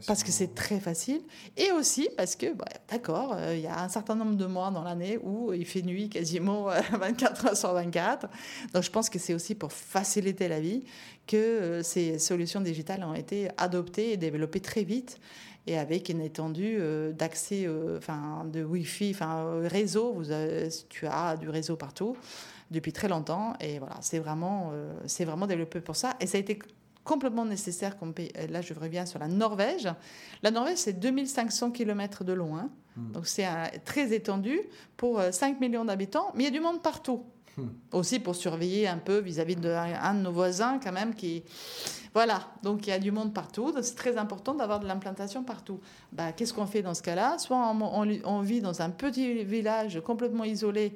[0.05, 1.21] parce que c'est très facile,
[1.57, 4.69] et aussi parce que, bah, d'accord, euh, il y a un certain nombre de mois
[4.69, 8.27] dans l'année où il fait nuit quasiment 24 euh, heures sur 24.
[8.73, 10.83] Donc je pense que c'est aussi pour faciliter la vie
[11.25, 15.19] que euh, ces solutions digitales ont été adoptées et développées très vite
[15.65, 16.79] et avec une étendue
[17.17, 20.13] d'accès, enfin, de Wi-Fi, enfin, réseau.
[20.13, 20.25] Vous
[20.89, 22.15] tu as du réseau partout
[22.75, 23.53] depuis très longtemps.
[23.59, 26.15] Et voilà, c'est vraiment, euh, c'est vraiment développé pour ça.
[26.19, 26.59] Et ça a été
[27.03, 27.97] complètement nécessaire.
[27.97, 28.13] Comme
[28.49, 29.89] Là, je reviens sur la Norvège.
[30.43, 32.57] La Norvège, c'est 2500 km de long.
[32.57, 32.69] Hein.
[32.97, 33.11] Hmm.
[33.13, 33.47] Donc, c'est
[33.85, 34.59] très étendu
[34.97, 36.31] pour 5 euh, millions d'habitants.
[36.35, 37.23] Mais il y a du monde partout.
[37.91, 41.43] Aussi pour surveiller un peu vis-à-vis d'un de, nos voisins, quand même, qui
[42.15, 43.73] voilà, donc il y a du monde partout.
[43.81, 45.81] C'est très important d'avoir de l'implantation partout.
[46.13, 47.37] Bah, Qu'est-ce qu'on fait dans ce cas-là?
[47.39, 50.95] Soit on, vit dans un petit village complètement isolé,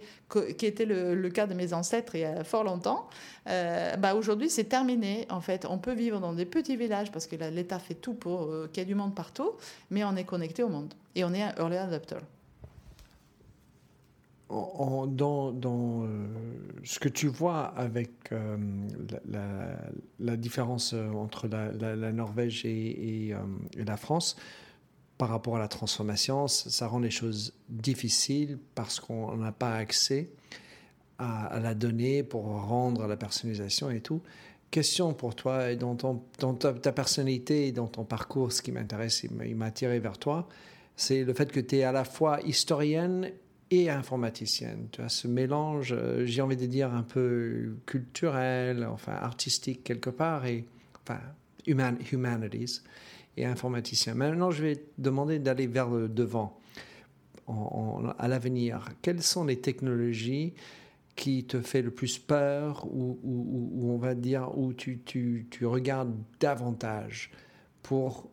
[0.58, 3.10] qui était le, cas de mes ancêtres il y a fort longtemps.
[3.50, 5.28] Euh, bah, Aujourd'hui, c'est terminé.
[5.30, 8.44] En fait, on peut vivre dans des petits villages parce que l'État fait tout pour
[8.44, 9.52] euh, qu'il y ait du monde partout,
[9.92, 12.20] mais on est connecté au monde et on est un early adopter
[14.50, 15.54] dans,
[16.04, 16.28] euh,
[16.84, 18.58] ce que tu vois avec euh,
[20.20, 23.34] la, différence euh, entre la, Norvège et,
[23.78, 24.36] la France
[25.18, 30.30] par rapport à la transformation, ça, rend les choses difficiles parce qu'on n'a pas accès
[31.18, 34.22] à, la donnée pour rendre la personnalisation et tout.
[34.72, 35.96] Question pour toi, dans,
[36.40, 40.48] dans ta, personnalité et dans ton parcours, ce qui m'intéresse, il m'a attiré vers toi,
[40.96, 43.32] c'est le fait que tu es à la fois historienne
[43.72, 44.88] et informaticienne.
[44.92, 50.10] Tu as ce mélange, euh, j'ai envie de dire, un peu culturel, enfin artistique quelque
[50.10, 50.66] part, et
[51.04, 51.20] enfin
[51.68, 52.82] humanities
[53.38, 54.16] et informaticien.
[54.16, 56.60] Maintenant, je vais te demander d'aller vers le devant
[58.18, 58.90] à l'avenir.
[59.02, 60.54] Quelles sont les technologies
[61.16, 65.66] qui te fait le plus peur ou, ou, on va dire où tu, tu, tu
[65.66, 67.32] regardes davantage
[67.82, 68.30] pour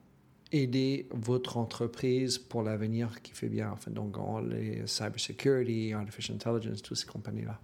[0.53, 4.17] aider votre entreprise pour l'avenir qui fait bien, enfin, donc
[4.49, 7.59] les cybersecurity, artificial intelligence, toutes ces compagnies-là.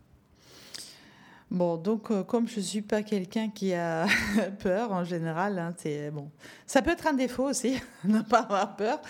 [1.51, 4.07] Bon, donc euh, comme je ne suis pas quelqu'un qui a
[4.59, 5.75] peur en général, hein,
[6.11, 6.31] bon.
[6.67, 9.01] Ça peut être un défaut aussi, ne pas avoir peur.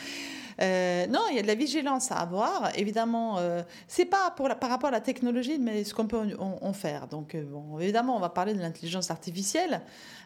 [0.60, 2.70] Euh, non, il y a de la vigilance à avoir.
[2.76, 7.06] Évidemment, euh, c'est pas par rapport à la technologie, mais ce qu'on peut en, faire.
[7.06, 9.80] Donc, euh, bon, évidemment, on va parler de l'intelligence artificielle.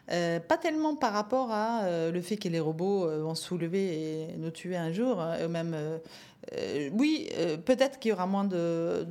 [0.07, 4.77] pas tellement par rapport à le fait que les robots vont soulever et nous tuer
[4.77, 5.75] un jour, hein, même
[6.53, 9.05] euh, oui, euh, peut-être qu'il y aura moins d'emplois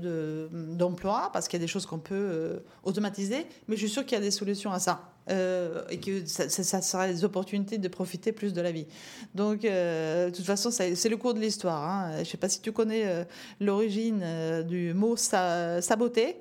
[1.27, 4.07] de, parce qu'il y a des choses qu'on peut euh, automatiser, mais je suis sûre
[4.07, 5.16] qu'il y a des solutions à ça.
[5.29, 8.87] Et que ça, ça, sera des opportunités de profiter plus de la vie.
[9.35, 11.83] Donc, de toute façon, c'est le cours de l'histoire.
[11.83, 12.11] Hein.
[12.15, 13.27] Je ne sais pas si tu connais
[13.61, 14.25] l'origine
[14.69, 16.37] du mot saboter.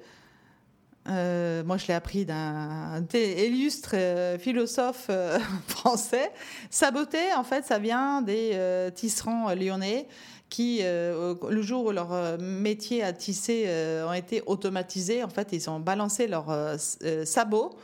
[1.08, 3.95] moi, je l'ai appris d'un illustre
[4.39, 5.10] philosophe
[5.67, 6.32] français.
[6.69, 10.08] Saboter, en fait, ça vient des tisserands lyonnais
[10.50, 15.30] qui, euh, le jour où leur euh, métier à tisser euh, ont été automatisés, en
[15.30, 16.78] fait, ils ont balancé leurs
[17.26, 17.76] sabots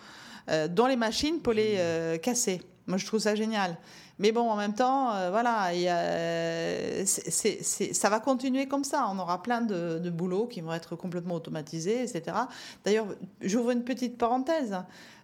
[0.47, 2.61] dans les machines pour les casser.
[2.87, 3.77] Moi, je trouve ça génial.
[4.19, 9.07] Mais bon, en même temps, voilà, y a, ça va continuer comme ça.
[9.11, 12.37] On aura plein de, de boulots qui vont être complètement automatisés, etc.
[12.85, 13.07] D'ailleurs,
[13.41, 14.75] j'ouvre une petite parenthèse.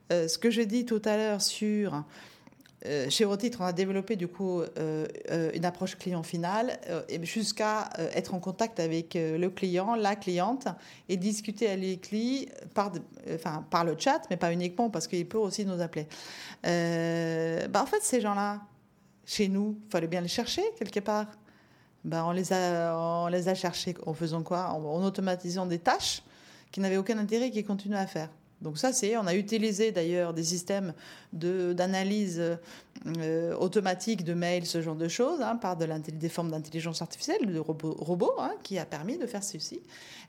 [0.09, 2.01] ce que j'ai dit tout à l'heure sur euh,
[3.09, 6.79] chez Eurotitre, on a développé du coup euh, euh, une approche client finale
[7.23, 10.67] jusqu'à être en contact avec le client, la cliente
[11.09, 12.91] et discuter avec lui par,
[13.69, 16.07] par le chat, mais pas uniquement parce qu'il peut aussi nous appeler.
[16.63, 18.61] Bah, en fait, ces gens-là,
[19.25, 21.27] chez nous, il fallait bien les chercher quelque part.
[22.05, 24.69] Bah, on, les a, on les a cherchés en faisant quoi?
[24.69, 26.21] En automatisant des tâches
[26.71, 28.29] qui n'avaient aucun intérêt et qui continuent à faire.
[28.61, 30.93] Donc ça, c'est, on a utilisé d'ailleurs des systèmes
[31.31, 32.41] d'analyse
[33.05, 37.45] euh, automatique de mails, ce genre de choses, hein, par de des formes d'intelligence artificielle,
[37.45, 39.81] de robots, hein, qui a permis de faire ceci.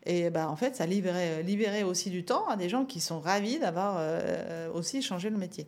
[0.05, 3.20] Et ben, en fait, ça libérait, libérait aussi du temps à des gens qui sont
[3.20, 5.66] ravis d'avoir euh, aussi changé le métier.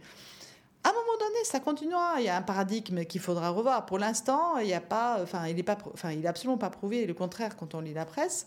[0.82, 2.14] À un moment donné, ça continuera.
[2.18, 3.84] Il y a un paradigme qu'il faudra revoir.
[3.84, 5.44] Pour l'instant, il n'y a pas, enfin,
[6.24, 7.06] absolument pas prouvé.
[7.06, 8.46] Le contraire, quand on lit la presse,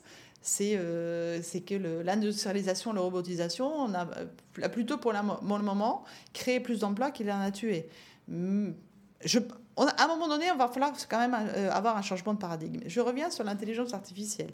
[0.61, 4.05] euh, c'est que l'industrialisation, la robotisation, on a,
[4.69, 7.87] plutôt pour, le moment créé plus d'emplois qu'il en a tué.
[8.27, 8.71] Hmm,
[9.77, 12.81] à un moment donné, on va falloir quand même euh, avoir un changement de paradigme.
[12.85, 14.51] Je reviens sur l'intelligence artificielle.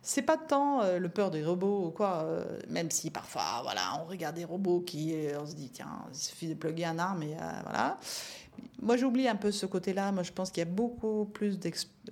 [0.00, 2.26] C'est pas tant euh, le peur des robots ou quoi,
[2.68, 6.48] même si parfois, voilà, on regarde des robots qui, on se dit, tiens, il suffit
[6.48, 7.98] de plugger un arme et voilà.
[8.80, 10.12] Moi, j'oublie un peu ce côté-là.
[10.12, 11.58] Moi, je pense qu'il y a beaucoup plus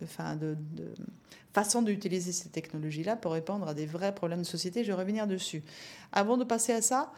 [0.02, 0.94] enfin, de, de
[1.52, 4.84] façon d'utiliser ces technologies-là pour répondre à des vrais problèmes de société.
[4.84, 5.62] Je vais revenir dessus.
[6.12, 7.12] Avant de passer à ça,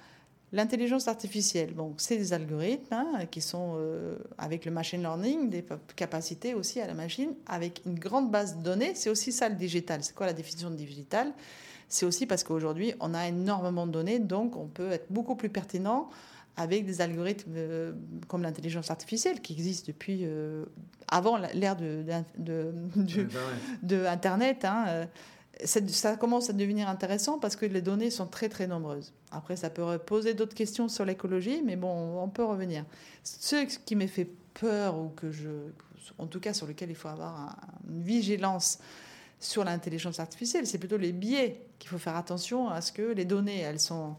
[0.53, 5.65] l'intelligence artificielle, bon, c'est des algorithmes hein, qui sont, euh, avec le machine learning, des
[5.97, 8.95] capacités aussi à la machine, avec une grande base de données.
[8.95, 10.03] C'est aussi ça le digital.
[10.03, 11.33] C'est quoi la définition de digital?
[11.89, 15.51] C'est aussi parce qu'aujourd'hui, on a énormément de données, donc on peut être beaucoup plus
[15.51, 16.09] pertinent
[16.57, 17.93] avec des algorithmes euh,
[18.29, 20.65] comme l'intelligence artificielle qui existe depuis euh,
[21.09, 22.05] avant l'ère de,
[22.39, 22.75] de,
[23.83, 24.65] de, Internet.
[24.65, 25.07] Hein, euh,
[25.65, 29.13] ça commence à devenir intéressant parce que les données sont très très nombreuses.
[29.31, 32.85] Après, ça peut poser d'autres questions sur l'écologie, mais bon, on peut revenir.
[33.23, 35.49] Ce qui me fait peur, ou que je,
[36.19, 37.57] en tout cas sur lequel il faut avoir
[37.89, 38.79] une vigilance
[39.41, 43.25] sur l'intelligence artificielle, c'est plutôt les biais qu'il faut faire attention à ce que les
[43.25, 44.17] données, elles sont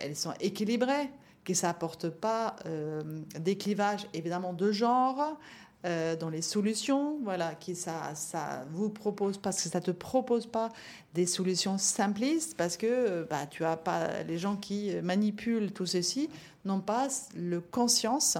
[0.00, 1.10] elles sont équilibrées,
[1.46, 3.02] que ça apporte pas euh,
[3.38, 5.38] des clivages évidemment de genre
[5.84, 10.46] euh, dans les solutions, voilà, qui ça, ça vous propose parce que ça te propose
[10.46, 10.70] pas
[11.14, 16.28] des solutions simplistes parce que bah, tu as pas les gens qui manipulent tout ceci
[16.64, 17.06] n'ont pas
[17.36, 18.36] le conscience.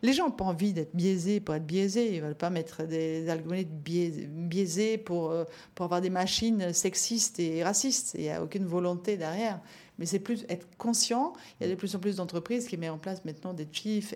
[0.00, 2.14] Les gens n'ont pas envie d'être biaisés pour être biaisés.
[2.14, 3.74] Ils veulent pas mettre des algorithmes
[4.48, 5.34] biaisés pour,
[5.74, 8.14] pour avoir des machines sexistes et racistes.
[8.14, 9.60] Il n'y a aucune volonté derrière
[9.98, 11.32] mais c'est plus être conscient.
[11.60, 14.14] Il y a de plus en plus d'entreprises qui mettent en place maintenant des Chief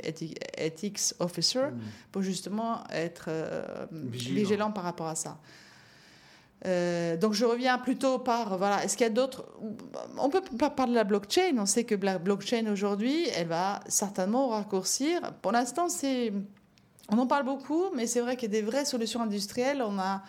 [0.57, 1.81] Ethics Officer mm.
[2.13, 4.71] pour justement être euh, vigilant.
[4.73, 5.39] par rapport à ça.
[6.65, 9.45] Euh, donc je reviens plutôt par voilà est-ce qu'il y a d'autres
[10.17, 13.81] on peut pas parler de la blockchain on sait que la blockchain aujourd'hui elle va
[13.89, 16.33] certainement raccourcir pour l'instant c'est
[17.09, 19.99] on en parle beaucoup mais c'est vrai qu'il y a des vraies solutions industrielles on
[19.99, 20.23] a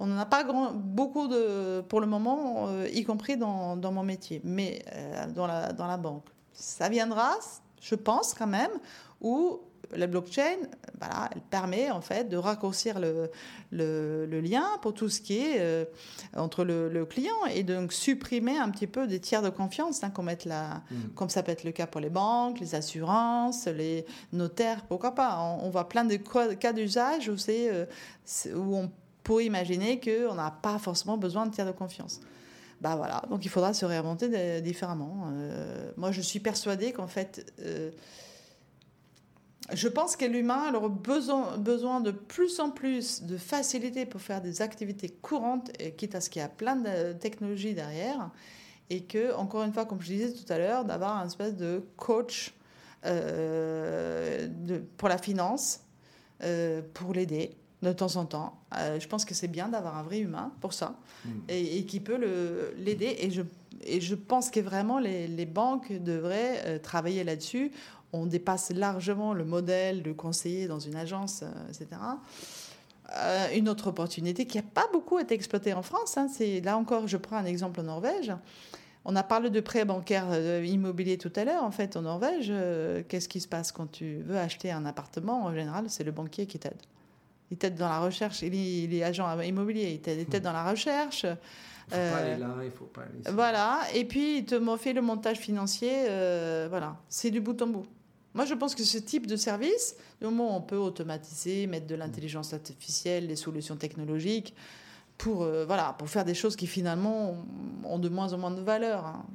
[0.00, 4.02] on n'en a pas grand, beaucoup de, pour le moment, euh, y compris dans, mon
[4.02, 6.26] métier, mais euh, dans, la, dans la banque.
[6.52, 7.36] Ça viendra,
[7.80, 8.70] je pense quand même,
[9.20, 9.60] où
[9.96, 10.58] la blockchain,
[10.98, 13.30] voilà, elle permet en fait de raccourcir le,
[13.72, 15.84] le, lien pour tout ce qui est euh,
[16.36, 20.30] entre le, client et donc supprimer un petit peu des tiers de confiance, hein, comme,
[20.44, 21.08] la, mmh.
[21.14, 25.38] comme ça peut être le cas pour les banques, les assurances, les notaires, pourquoi pas.
[25.40, 27.36] On, on voit plein de cas d'usage où,
[28.54, 28.90] où on
[29.28, 32.22] pour imaginer qu'on n'a pas forcément besoin de tiers de confiance.
[32.80, 35.28] Bah voilà, donc il faudra se réinventer différemment.
[35.30, 37.90] Euh, moi, je suis persuadée qu'en fait, euh,
[39.74, 44.40] je pense que l'humain aura besoin, besoin de plus en plus de facilité pour faire
[44.40, 48.30] des activités courantes, quitte à ce qu'il y a plein de technologies derrière,
[48.88, 51.84] et que, encore une fois, comme je disais tout à l'heure, d'avoir un espèce de
[51.98, 52.54] coach
[53.04, 54.48] euh,
[54.96, 55.80] pour la finance,
[56.94, 58.58] pour l'aider de temps en temps.
[58.76, 61.30] Euh, je pense que c'est bien d'avoir un vrai humain pour ça hmm.
[61.48, 62.18] et, qui peut
[62.76, 63.16] l'aider.
[63.20, 63.42] Et je,
[63.84, 67.70] et je pense que vraiment les, les banques devraient euh, travailler là-dessus.
[68.12, 72.00] On dépasse largement le modèle de conseiller dans une agence, euh, etc.
[73.54, 77.06] une autre opportunité qui n'a pas beaucoup été exploitée en France, hein, c'est là encore,
[77.06, 78.32] je prends un exemple en Norvège.
[79.04, 81.62] On a parlé de prêts bancaires immobiliers tout à l'heure.
[81.62, 82.52] En fait, en Norvège,
[83.08, 85.44] qu'est-ce qui se passe quand tu veux acheter un appartement?
[85.44, 86.76] En général, c'est le banquier qui t'aide.
[87.50, 91.24] Il était dans la recherche, il est, agent immobilier, il était, dans la recherche.
[91.24, 94.92] Il faut pas aller là, il faut pas aller Voilà, et puis il te fait
[94.92, 97.86] le montage financier, euh, voilà, c'est du bout en bout.
[98.34, 101.86] Moi, je pense que ce type de service, du moment où on peut automatiser, mettre
[101.86, 104.54] de l'intelligence artificielle, des solutions technologiques,
[105.16, 107.44] pour, euh, voilà, pour faire des choses qui finalement
[107.84, 109.04] ont de moins en moins de valeur.
[109.04, 109.26] hein.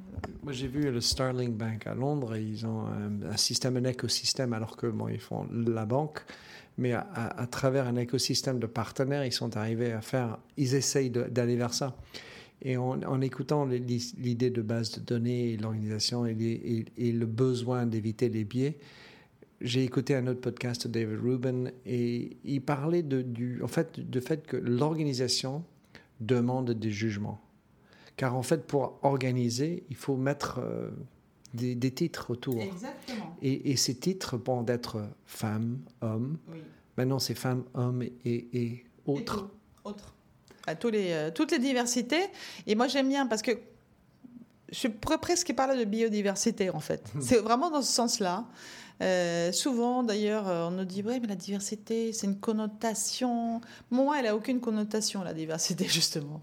[0.42, 2.34] Moi, j'ai vu le Starling Bank à Londres.
[2.34, 6.24] et Ils ont un, un système, un écosystème, alors que bon, ils font la banque,
[6.76, 10.38] mais à, travers un écosystème de partenaires, ils sont arrivés à faire.
[10.56, 11.96] Ils essayent d'aller vers ça.
[12.62, 18.78] Et en, écoutant l'idée de base de données, l'organisation et le besoin d'éviter les biais,
[19.60, 23.98] j'ai écouté un autre podcast de David Rubin et il parlait de, du, en fait,
[23.98, 25.64] du fait que l'organisation
[26.20, 27.40] demande des jugements.
[28.16, 30.90] Car en fait, pour organiser, il faut mettre euh,
[31.54, 32.60] des, des titres autour.
[32.60, 33.36] Exactement.
[33.42, 36.38] Et, et ces titres vont être femme, homme.
[36.52, 36.58] Oui.
[36.96, 39.48] Maintenant, c'est femme, homme et, et autres.
[39.84, 40.14] Autre.
[40.66, 42.26] À tous les, euh, toutes les diversités.
[42.66, 43.52] Et moi, j'aime bien parce que
[44.70, 47.02] je pourrais presque parler de biodiversité, en fait.
[47.20, 48.46] C'est vraiment dans ce sens-là.
[49.02, 53.60] Euh, souvent, d'ailleurs, euh, on nous dit ouais, mais la diversité, c'est une connotation.
[53.90, 56.40] Moi, elle a aucune connotation, la diversité, justement.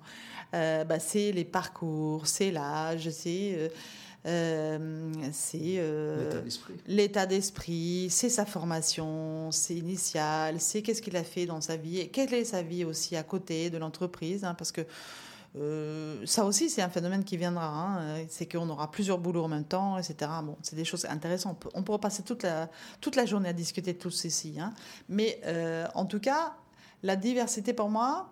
[0.54, 3.54] Euh, bah, c'est les parcours, c'est l'âge, c'est.
[3.56, 3.70] euh,
[4.24, 6.42] c'est euh,
[6.88, 8.08] L'état d'esprit.
[8.10, 12.34] c'est sa formation, c'est initial, c'est qu'est-ce qu'il a fait dans sa vie, et quelle
[12.34, 14.86] est sa vie aussi à côté de l'entreprise, hein, parce que
[15.58, 19.44] euh, ça aussi c'est un phénomène qui viendra, hein, euh, c'est qu'on aura plusieurs boulots
[19.44, 20.32] en même temps, etc.
[20.44, 21.68] Bon, c'est des choses intéressantes.
[21.74, 22.70] On, pourra passer toute la,
[23.02, 24.74] toute la journée à discuter de tout ceci, hein.
[25.10, 26.54] mais euh, en tout cas,
[27.04, 28.30] la diversité pour moi,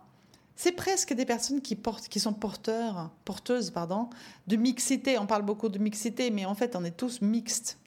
[0.61, 4.09] c'est presque des personnes qui, portent, qui sont porteurs, porteuses pardon,
[4.47, 5.17] de mixité.
[5.17, 7.77] On parle beaucoup de mixité, mais en fait, on est tous mixtes.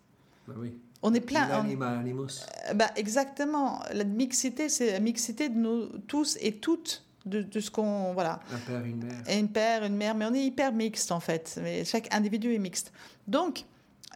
[0.49, 0.73] Bah oui.
[1.03, 1.49] On est plein.
[1.49, 3.83] L'anima euh, bah, exactement.
[3.93, 8.15] La mixité, c'est la mixité de nous tous et toutes, de, de ce qu'on.
[8.15, 8.41] Voilà.
[8.51, 9.23] Un père, une mère.
[9.29, 11.59] Et une père, une mère, mais on est hyper mixte en fait.
[11.63, 12.91] Mais chaque individu est mixte.
[13.29, 13.67] Donc,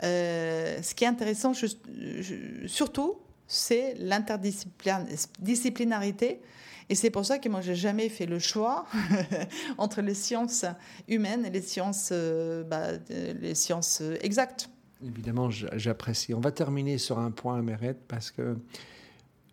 [0.02, 6.40] euh, ce qui est intéressant, je- surtout, c'est l'interdisciplinarité.
[6.88, 8.86] Et c'est pour ça que moi, j'ai jamais fait le choix
[9.78, 10.64] entre les sciences
[11.08, 14.68] humaines et les sciences, euh, bah, euh, les sciences euh, exactes.
[15.04, 16.32] Évidemment, j'apprécie.
[16.32, 18.56] On va terminer sur un point, Mérette, parce que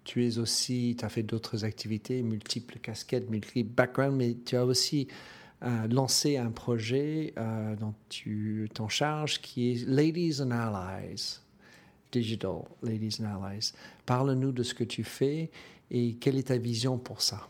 [0.03, 4.65] tu es aussi, tu as fait d'autres activités, multiples casquettes, multiples backgrounds, mais tu as
[4.65, 5.07] aussi
[5.89, 7.33] lancé un projet
[7.79, 11.39] dont tu t'en charges qui est Ladies and Allies,
[12.11, 13.71] Digital Ladies and Allies.
[14.05, 15.51] Parle-nous de ce que tu fais
[15.93, 17.47] et quelle est ta vision pour ça?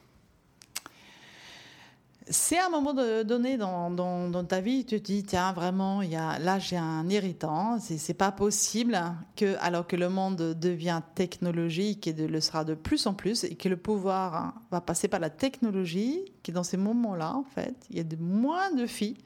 [2.30, 6.40] C'est un moment donné dans, dans, ta vie, tu te dis, tiens, vraiment, y a,
[6.40, 7.80] là, j'ai un irritant.
[7.80, 8.98] C'est, pas possible
[9.36, 13.56] que, alors que le monde devient technologique et le sera de plus en plus, et
[13.56, 17.98] que le pouvoir va passer par la technologie, que dans ces moments-là, en fait, il
[17.98, 19.18] y a de moins de filles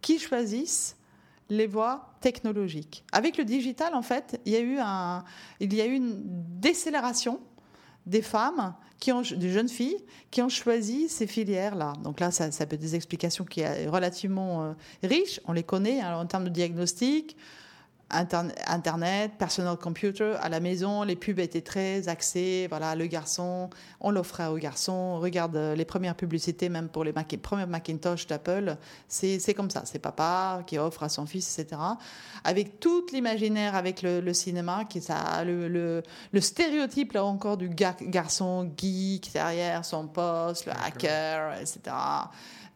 [0.00, 0.96] qui choisissent
[1.50, 3.04] les voies technologiques.
[3.12, 5.24] Avec le digital, en fait, il y a eu, un,
[5.58, 6.22] il y a eu une
[6.60, 7.40] décélération
[8.06, 9.96] des femmes, qui ont, des jeunes filles,
[10.30, 11.94] qui ont choisi ces filières-là.
[12.04, 14.72] Donc là, ça, ça peut être des explications qui sont relativement euh,
[15.02, 15.40] riches.
[15.46, 17.36] On les connaît hein, en termes de diagnostic,
[18.10, 22.66] Internet, personal computer, à la maison, les pubs étaient très axées.
[22.68, 25.18] Voilà, le garçon, on l'offrait aux garçons.
[25.20, 28.76] Regarde euh, les premières publicités, même pour les Mac- premiers Macintosh d'Apple,
[29.08, 29.82] c'est c'est comme ça.
[29.84, 31.80] C'est papa qui offre à son fils, etc.
[32.44, 36.02] Avec tout l'imaginaire, avec le, le cinéma, qui ça, le, le,
[36.32, 41.80] le stéréotype là encore du gar- garçon geek derrière son poste, le hacker, etc.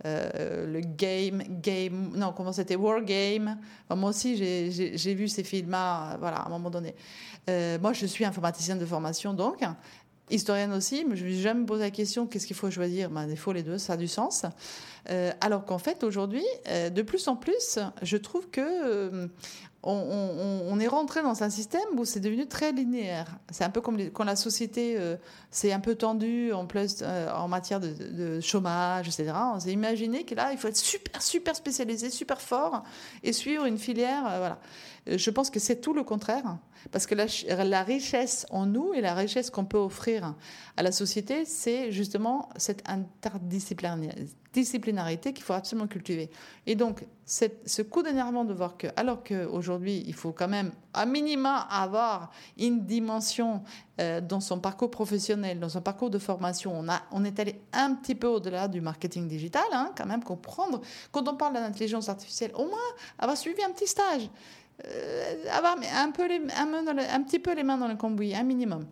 [0.06, 3.58] Euh, le game, game, non, comment c'était, War Game.
[3.94, 6.94] Moi aussi, j'ai- vu ces films-là, euh, voilà, à un moment donné.
[7.48, 9.62] Euh, moi, je suis informaticienne de formation, donc,
[10.30, 13.10] historienne aussi, mais je me suis jamais la question qu'est-ce qu'il faut choisir?
[13.10, 14.44] Ben, Il faut les deux, ça a du sens.
[15.10, 18.60] Euh, alors qu'en fait, aujourd'hui, euh, de plus en plus, je trouve que.
[18.60, 19.28] euh,
[19.86, 23.26] on, est rentré dans un système où c'est devenu très linéaire.
[23.50, 25.16] C'est un peu comme quand la société euh,
[25.50, 29.32] s'est un peu tendue en, plus, en matière de, chômage, etc.
[29.54, 32.82] On s'est imaginé que là, il faut être super, super spécialisé, super fort
[33.22, 34.22] et suivre une filière.
[34.22, 34.58] voilà.
[35.06, 36.56] Je pense que c'est tout le contraire.
[36.90, 37.26] Parce que la,
[37.64, 40.34] la richesse en nous et la richesse qu'on peut offrir
[40.78, 46.30] à la société, c'est justement cette interdisciplinarité disciplinarité qu'il faut absolument cultiver.
[46.66, 51.04] Et donc, ce coup d'énervement de voir que, alors qu'aujourd'hui, il faut quand même, à
[51.04, 53.62] minima, avoir une dimension
[54.00, 57.60] euh, dans son parcours professionnel, dans son parcours de formation, on, a, on est allé
[57.72, 60.80] un petit peu au-delà du marketing digital, hein, quand même, comprendre,
[61.10, 62.88] quand on parle d'intelligence artificielle, au moins
[63.18, 64.30] avoir suivi un petit stage,
[64.86, 68.86] euh, avoir un, peu un, petit peu les mains dans le cambouis, un minimum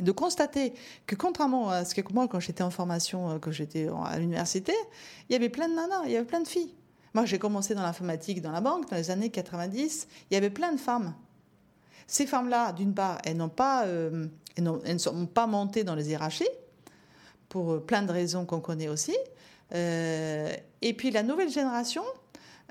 [0.00, 0.72] de constater
[1.06, 4.72] que contrairement à ce que moi, quand j'étais en formation, euh, quand j'étais à l'université,
[5.28, 6.74] il y avait plein de nanas, il y avait plein de filles.
[7.14, 10.50] Moi, j'ai commencé dans l'informatique, dans la banque, dans les années 90, il y avait
[10.50, 11.14] plein de femmes.
[12.06, 14.26] Ces femmes-là, d'une part, elles, n'ont pas, euh,
[14.56, 16.48] elles, ne sont pas montées dans les hiérarchies,
[17.48, 19.16] pour euh, plein de raisons qu'on connaît aussi.
[19.72, 22.04] et puis la nouvelle génération,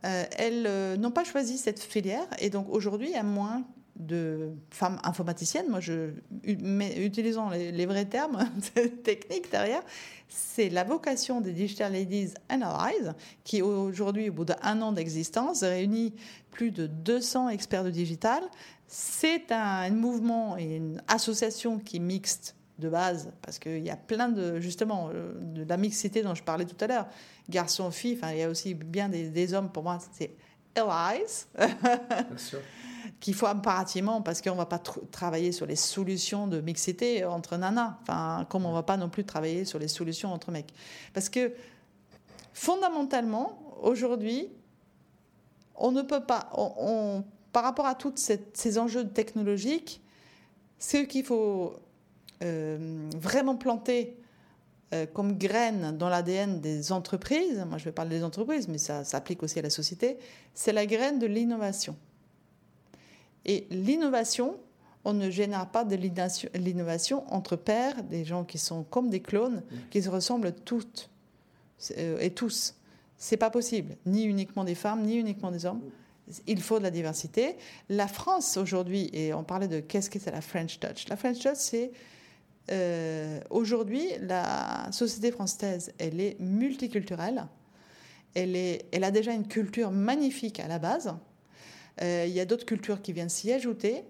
[0.04, 3.64] elles n'ont pas choisi cette filière et donc aujourd'hui, il y a moins
[3.96, 6.12] de femmes informaticiennes, moi je,
[6.44, 8.50] utilisant les, vrais termes
[9.04, 9.84] techniques derrière,
[10.28, 13.14] c'est la vocation des Digital Ladies Analyze,
[13.44, 16.14] qui aujourd'hui, au bout d'un an d'existence, réunit
[16.50, 18.44] plus de 200 experts de digital.
[18.88, 23.96] C'est un, mouvement et une association qui est mixte de base, parce qu'il y a
[23.96, 27.08] plein de, justement, euh, de la mixité dont je parlais tout à l'heure,
[27.48, 30.32] garçons, filles, enfin, il y a aussi bien des, des hommes, pour moi, c'est
[30.76, 31.46] allies.
[31.56, 32.60] Bien sûr
[33.20, 34.80] qu'il faut impérativement, parce qu'on ne va pas
[35.12, 39.10] travailler sur les solutions de mixité entre nanas, enfin, comme on ne va pas non
[39.10, 40.74] plus travailler sur les solutions entre mecs.
[41.14, 41.54] Parce que
[42.54, 44.50] fondamentalement, aujourd'hui,
[45.76, 46.50] on ne peut pas,
[47.52, 48.14] par rapport à tous
[48.54, 50.02] ces enjeux technologiques,
[50.80, 51.76] ce qu'il faut
[52.44, 54.18] euh, vraiment planter
[54.94, 59.04] euh, comme graine dans l'ADN des entreprises, moi je vais parler des entreprises, mais ça
[59.04, 60.18] s'applique aussi à la société,
[60.54, 61.96] c'est la graine de l'innovation.
[63.46, 64.58] Et l'innovation,
[65.06, 69.64] on ne génère pas de l'innovation entre pairs, des gens qui sont comme des clones,
[69.90, 71.10] qui se ressemblent toutes
[71.98, 72.76] euh, et tous.
[73.18, 75.82] C'est pas possible, ni uniquement des femmes, ni uniquement des hommes.
[76.48, 77.58] Il faut de la diversité.
[77.90, 81.08] La France aujourd'hui, et on parlait de qu'est-ce que c'est la French Touch.
[81.10, 81.92] La French Touch, c'est
[82.72, 87.48] euh, aujourd'hui la société française, elle est multiculturelle.
[88.36, 91.14] Elle, est, elle a déjà une culture magnifique à la base
[92.02, 94.04] il y a d'autres cultures qui viennent s'y ajouter.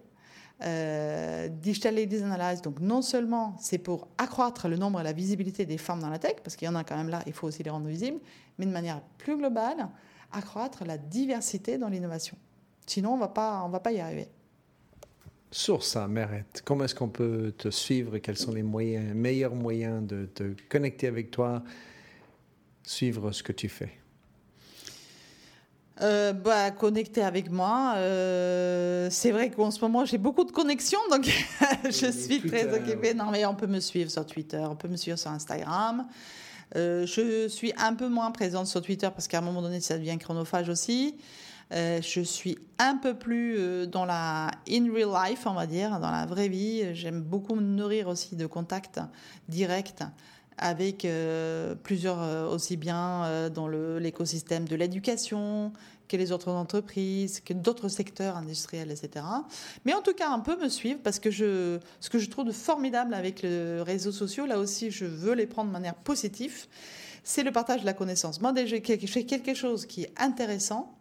[0.62, 5.66] Euh, Digital Ladies Analyze, donc non seulement c'est pour accroître le nombre et la visibilité
[5.66, 7.48] des femmes dans la tech, parce qu'il y en a quand même là, il faut
[7.48, 8.20] aussi les rendre visibles,
[8.58, 9.90] mais de manière plus globale,
[10.32, 12.38] accroître la diversité dans l'innovation.
[12.86, 14.28] Sinon, on on va pas y arriver.
[15.52, 20.06] Sur ça, Meret, comment est-ce qu'on peut te suivre Quels sont les moyens, meilleurs moyens
[20.06, 21.62] de te connecter avec toi,
[22.84, 24.03] suivre ce que tu fais?
[26.02, 27.94] Euh, bah, connecter avec moi.
[27.98, 31.26] Euh, c'est vrai qu'en ce moment, j'ai beaucoup de connexions, donc
[31.86, 33.14] je suis très occupée.
[33.14, 36.08] Non, mais on peut me suivre sur Twitter, on peut me suivre sur Instagram.
[36.76, 39.98] Euh, je suis un peu moins présente sur Twitter parce qu'à un moment donné, ça
[39.98, 41.16] devient chronophage aussi.
[41.72, 46.26] je suis un peu plus dans la in real life, on va dire, dans la
[46.26, 46.96] vraie vie.
[46.96, 49.00] J'aime beaucoup me nourrir aussi de contacts
[49.48, 50.02] directs
[50.58, 55.72] avec euh, plusieurs euh, aussi bien euh, dans l'écosystème de l'éducation
[56.08, 59.26] que les autres entreprises, que d'autres secteurs industriels, etc.
[59.86, 62.46] Mais en tout cas, un peu me suivre parce que je, ce que je trouve
[62.46, 66.68] de formidable avec les réseaux sociaux, là aussi, je veux les prendre de manière positive,
[67.24, 68.42] c'est le partage de la connaissance.
[68.42, 70.94] Moi, je fais quelque chose qui est intéressant,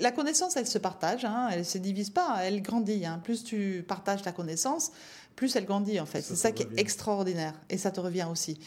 [0.00, 3.06] la connaissance, elle se partage, hein, elle se divise pas, elle grandit.
[3.06, 3.20] Hein.
[3.22, 4.92] Plus tu partages ta connaissance,
[5.36, 6.20] plus elle grandit en fait.
[6.20, 8.58] C'est ça qui est extraordinaire et ça te revient aussi.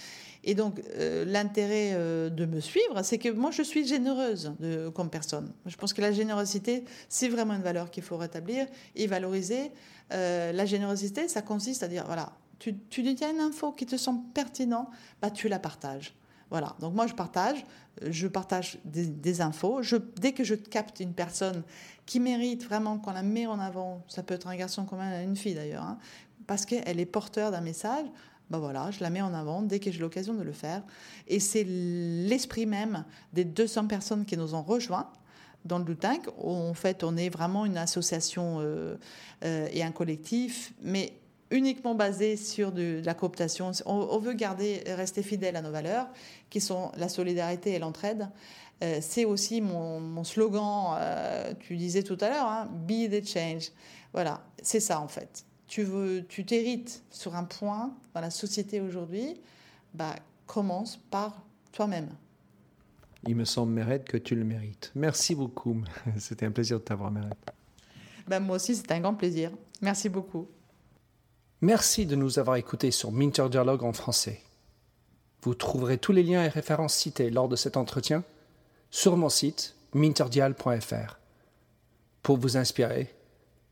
[0.44, 4.54] Et donc, euh, l'intérêt euh, de me suivre, c'est que moi, je suis généreuse
[4.94, 5.54] comme personne.
[5.66, 9.72] Je pense que la générosité, c'est vraiment une valeur qu'il faut rétablir et valoriser.
[10.12, 14.22] Euh, la générosité, ça consiste à dire, voilà, tu, tu une info qui te semble
[14.34, 14.88] pertinente,
[15.22, 16.14] bah, tu la partages.
[16.50, 17.66] Voilà, donc moi je partage,
[18.06, 19.82] je partage des, infos.
[20.18, 21.64] Dès que je capte une personne
[22.06, 25.36] qui mérite vraiment qu'on la met en avant, ça peut être un garçon comme une
[25.36, 25.98] fille d'ailleurs, hein,
[26.46, 28.06] parce qu'elle est porteur d'un message,
[28.50, 30.84] ben voilà, je la mets en avant dès que j'ai l'occasion de le faire.
[31.28, 35.10] Et c'est l'esprit même des 200 personnes qui nous ont rejoints
[35.66, 36.28] dans le Tank.
[36.38, 38.96] En fait, on est vraiment une association euh,
[39.44, 41.14] euh, et un collectif, mais
[41.52, 43.72] uniquement basé sur de, la cooptation.
[43.86, 46.08] On, veut garder, rester fidèle à nos valeurs,
[46.50, 48.28] qui sont la solidarité et l'entraide.
[48.84, 50.98] Euh, c'est aussi mon, slogan,
[51.60, 53.72] tu disais tout à l'heure, hein, Be the change.
[54.14, 58.80] Voilà, c'est ça en fait tu veux, tu t'hérites sur un point dans la société
[58.80, 59.42] aujourd'hui,
[59.96, 60.16] bah,
[60.46, 62.10] commence par toi-même.
[63.26, 64.92] Il me semble, Mérette, que tu le mérites.
[64.94, 65.82] Merci beaucoup.
[66.20, 67.52] C'était un plaisir de t'avoir, Mérette.
[68.28, 69.50] Ben, moi aussi, c'était un grand plaisir.
[69.82, 70.48] Merci beaucoup.
[71.62, 74.42] Merci de nous avoir écoutés sur Minter Dialogue en français.
[75.42, 78.24] Vous trouverez tous les liens et références cités lors de cet entretien
[78.92, 81.18] sur mon site minterdial.fr.
[82.22, 83.12] Pour vous inspirer,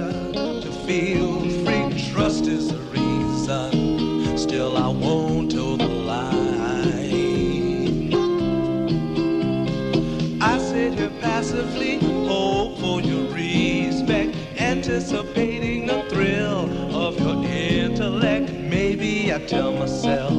[0.00, 2.10] to feel free.
[2.10, 4.36] Trust is the reason.
[4.36, 6.30] Still, I won't tell the lie.
[10.40, 18.50] I sit here passively, hope for your respect, anticipating the thrill of your intellect.
[18.50, 20.32] Maybe I tell myself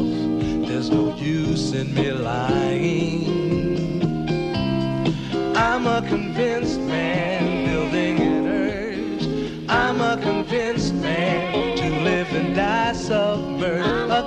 [0.68, 2.15] there's no use in me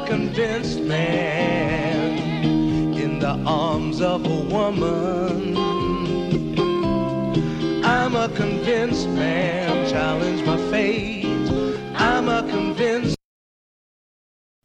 [0.08, 2.16] convinced man
[2.96, 5.54] in the arms of a woman.
[7.84, 11.26] I'm a convinced man, challenge my fate.
[11.94, 13.16] I'm a convinced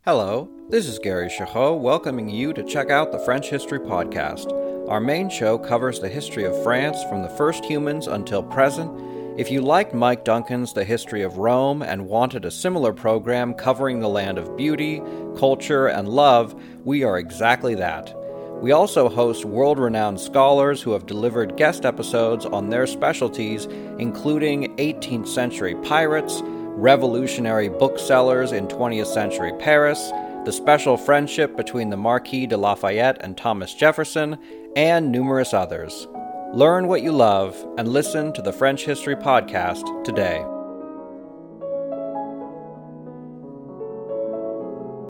[0.06, 4.50] Hello, this is Gary Chahot welcoming you to check out the French History Podcast.
[4.88, 9.13] Our main show covers the history of France from the first humans until present.
[9.36, 14.00] If you liked Mike Duncan's The History of Rome and wanted a similar program covering
[14.00, 15.02] the land of beauty,
[15.36, 16.54] culture, and love,
[16.86, 18.16] we are exactly that.
[18.62, 23.66] We also host world renowned scholars who have delivered guest episodes on their specialties,
[23.98, 30.12] including 18th century pirates, revolutionary booksellers in 20th century Paris,
[30.46, 34.38] the special friendship between the Marquis de Lafayette and Thomas Jefferson,
[34.76, 36.08] and numerous others.
[36.54, 40.46] Learn what you love and listen to the French History Podcast today.